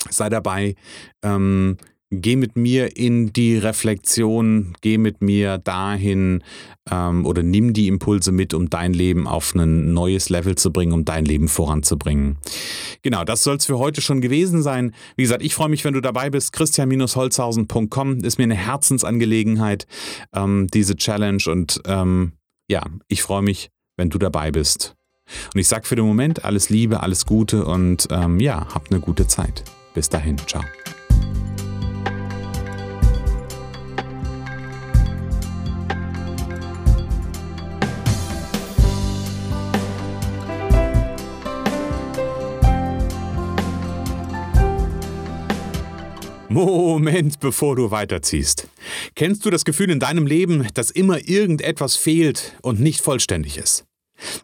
sei 0.09 0.29
dabei. 0.29 0.75
Ähm, 1.23 1.77
geh 2.11 2.35
mit 2.35 2.55
mir 2.55 2.97
in 2.97 3.33
die 3.33 3.57
Reflexion, 3.57 4.75
geh 4.81 4.97
mit 4.97 5.21
mir 5.21 5.57
dahin 5.57 6.43
ähm, 6.89 7.25
oder 7.25 7.43
nimm 7.43 7.73
die 7.73 7.87
Impulse 7.87 8.31
mit, 8.31 8.53
um 8.53 8.69
dein 8.69 8.93
Leben 8.93 9.27
auf 9.27 9.55
ein 9.55 9.93
neues 9.93 10.29
Level 10.29 10.55
zu 10.55 10.71
bringen, 10.71 10.93
um 10.93 11.05
dein 11.05 11.25
Leben 11.25 11.47
voranzubringen. 11.47 12.37
Genau, 13.01 13.23
das 13.23 13.43
soll 13.43 13.57
es 13.57 13.65
für 13.65 13.79
heute 13.79 14.01
schon 14.01 14.21
gewesen 14.21 14.61
sein. 14.61 14.93
Wie 15.15 15.23
gesagt, 15.23 15.43
ich 15.43 15.55
freue 15.55 15.69
mich, 15.69 15.83
wenn 15.83 15.93
du 15.93 16.01
dabei 16.01 16.29
bist. 16.29 16.53
Christian-Holzhausen.com 16.53 18.19
ist 18.19 18.37
mir 18.37 18.43
eine 18.43 18.55
Herzensangelegenheit, 18.55 19.87
ähm, 20.33 20.67
diese 20.73 20.95
Challenge 20.95 21.43
und 21.47 21.81
ähm, 21.85 22.33
ja, 22.69 22.83
ich 23.07 23.21
freue 23.21 23.41
mich, 23.41 23.69
wenn 23.97 24.09
du 24.09 24.17
dabei 24.17 24.51
bist. 24.51 24.95
Und 25.53 25.59
ich 25.59 25.67
sage 25.67 25.87
für 25.87 25.95
den 25.95 26.05
Moment 26.05 26.45
alles 26.45 26.69
Liebe, 26.69 27.01
alles 27.01 27.25
Gute 27.25 27.65
und 27.65 28.07
ähm, 28.11 28.39
ja, 28.39 28.67
hab 28.73 28.91
eine 28.91 28.99
gute 28.99 29.25
Zeit. 29.25 29.63
Bis 29.95 30.10
dahin, 30.10 30.38
ciao. 30.45 30.62
Moment, 46.49 47.39
bevor 47.39 47.75
du 47.75 47.91
weiterziehst. 47.91 48.67
Kennst 49.15 49.45
du 49.45 49.49
das 49.49 49.65
Gefühl 49.65 49.89
in 49.91 49.99
deinem 49.99 50.25
Leben, 50.25 50.67
dass 50.73 50.89
immer 50.89 51.27
irgendetwas 51.27 51.95
fehlt 51.95 52.53
und 52.62 52.79
nicht 52.79 53.01
vollständig 53.01 53.58
ist? 53.58 53.86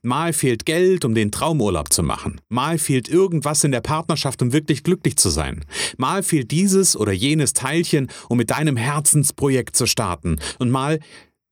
Mal 0.04 0.34
fehlt 0.34 0.66
Geld, 0.66 1.06
um 1.06 1.16
den 1.16 1.32
Traumurlaub 1.32 1.92
zu 1.92 2.04
machen. 2.04 2.42
Mal 2.50 2.78
fehlt 2.78 3.10
irgendwas 3.10 3.64
in 3.64 3.72
der 3.72 3.82
Partnerschaft, 3.82 4.42
um 4.42 4.54
wirklich 4.54 4.84
glücklich 4.84 5.16
zu 5.18 5.30
sein. 5.30 5.64
Mal 5.98 6.24
fehlt 6.24 6.52
dieses 6.52 6.96
oder 6.96 7.12
jenes 7.12 7.54
Teilchen, 7.54 8.08
um 8.30 8.38
mit 8.38 8.50
deinem 8.50 8.78
Herzensprojekt 8.78 9.76
zu 9.76 9.86
starten. 9.86 10.40
Und 10.60 10.70
mal 10.72 11.00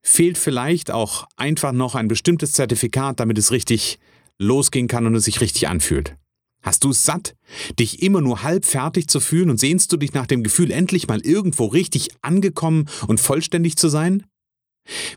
fehlt 0.01 0.37
vielleicht 0.37 0.91
auch 0.91 1.27
einfach 1.37 1.71
noch 1.71 1.95
ein 1.95 2.07
bestimmtes 2.07 2.53
Zertifikat, 2.53 3.19
damit 3.19 3.37
es 3.37 3.51
richtig 3.51 3.99
losgehen 4.37 4.87
kann 4.87 5.05
und 5.05 5.15
es 5.15 5.25
sich 5.25 5.41
richtig 5.41 5.67
anfühlt. 5.67 6.15
Hast 6.61 6.83
du 6.83 6.89
es 6.89 7.03
satt, 7.03 7.35
dich 7.79 8.01
immer 8.01 8.19
nur 8.19 8.43
halb 8.43 8.65
fertig 8.65 9.07
zu 9.07 9.19
fühlen 9.19 9.49
und 9.49 9.59
sehnst 9.59 9.91
du 9.93 9.97
dich 9.97 10.13
nach 10.13 10.27
dem 10.27 10.43
Gefühl, 10.43 10.71
endlich 10.71 11.07
mal 11.07 11.21
irgendwo 11.21 11.65
richtig 11.65 12.09
angekommen 12.21 12.89
und 13.07 13.19
vollständig 13.19 13.77
zu 13.77 13.87
sein? 13.87 14.25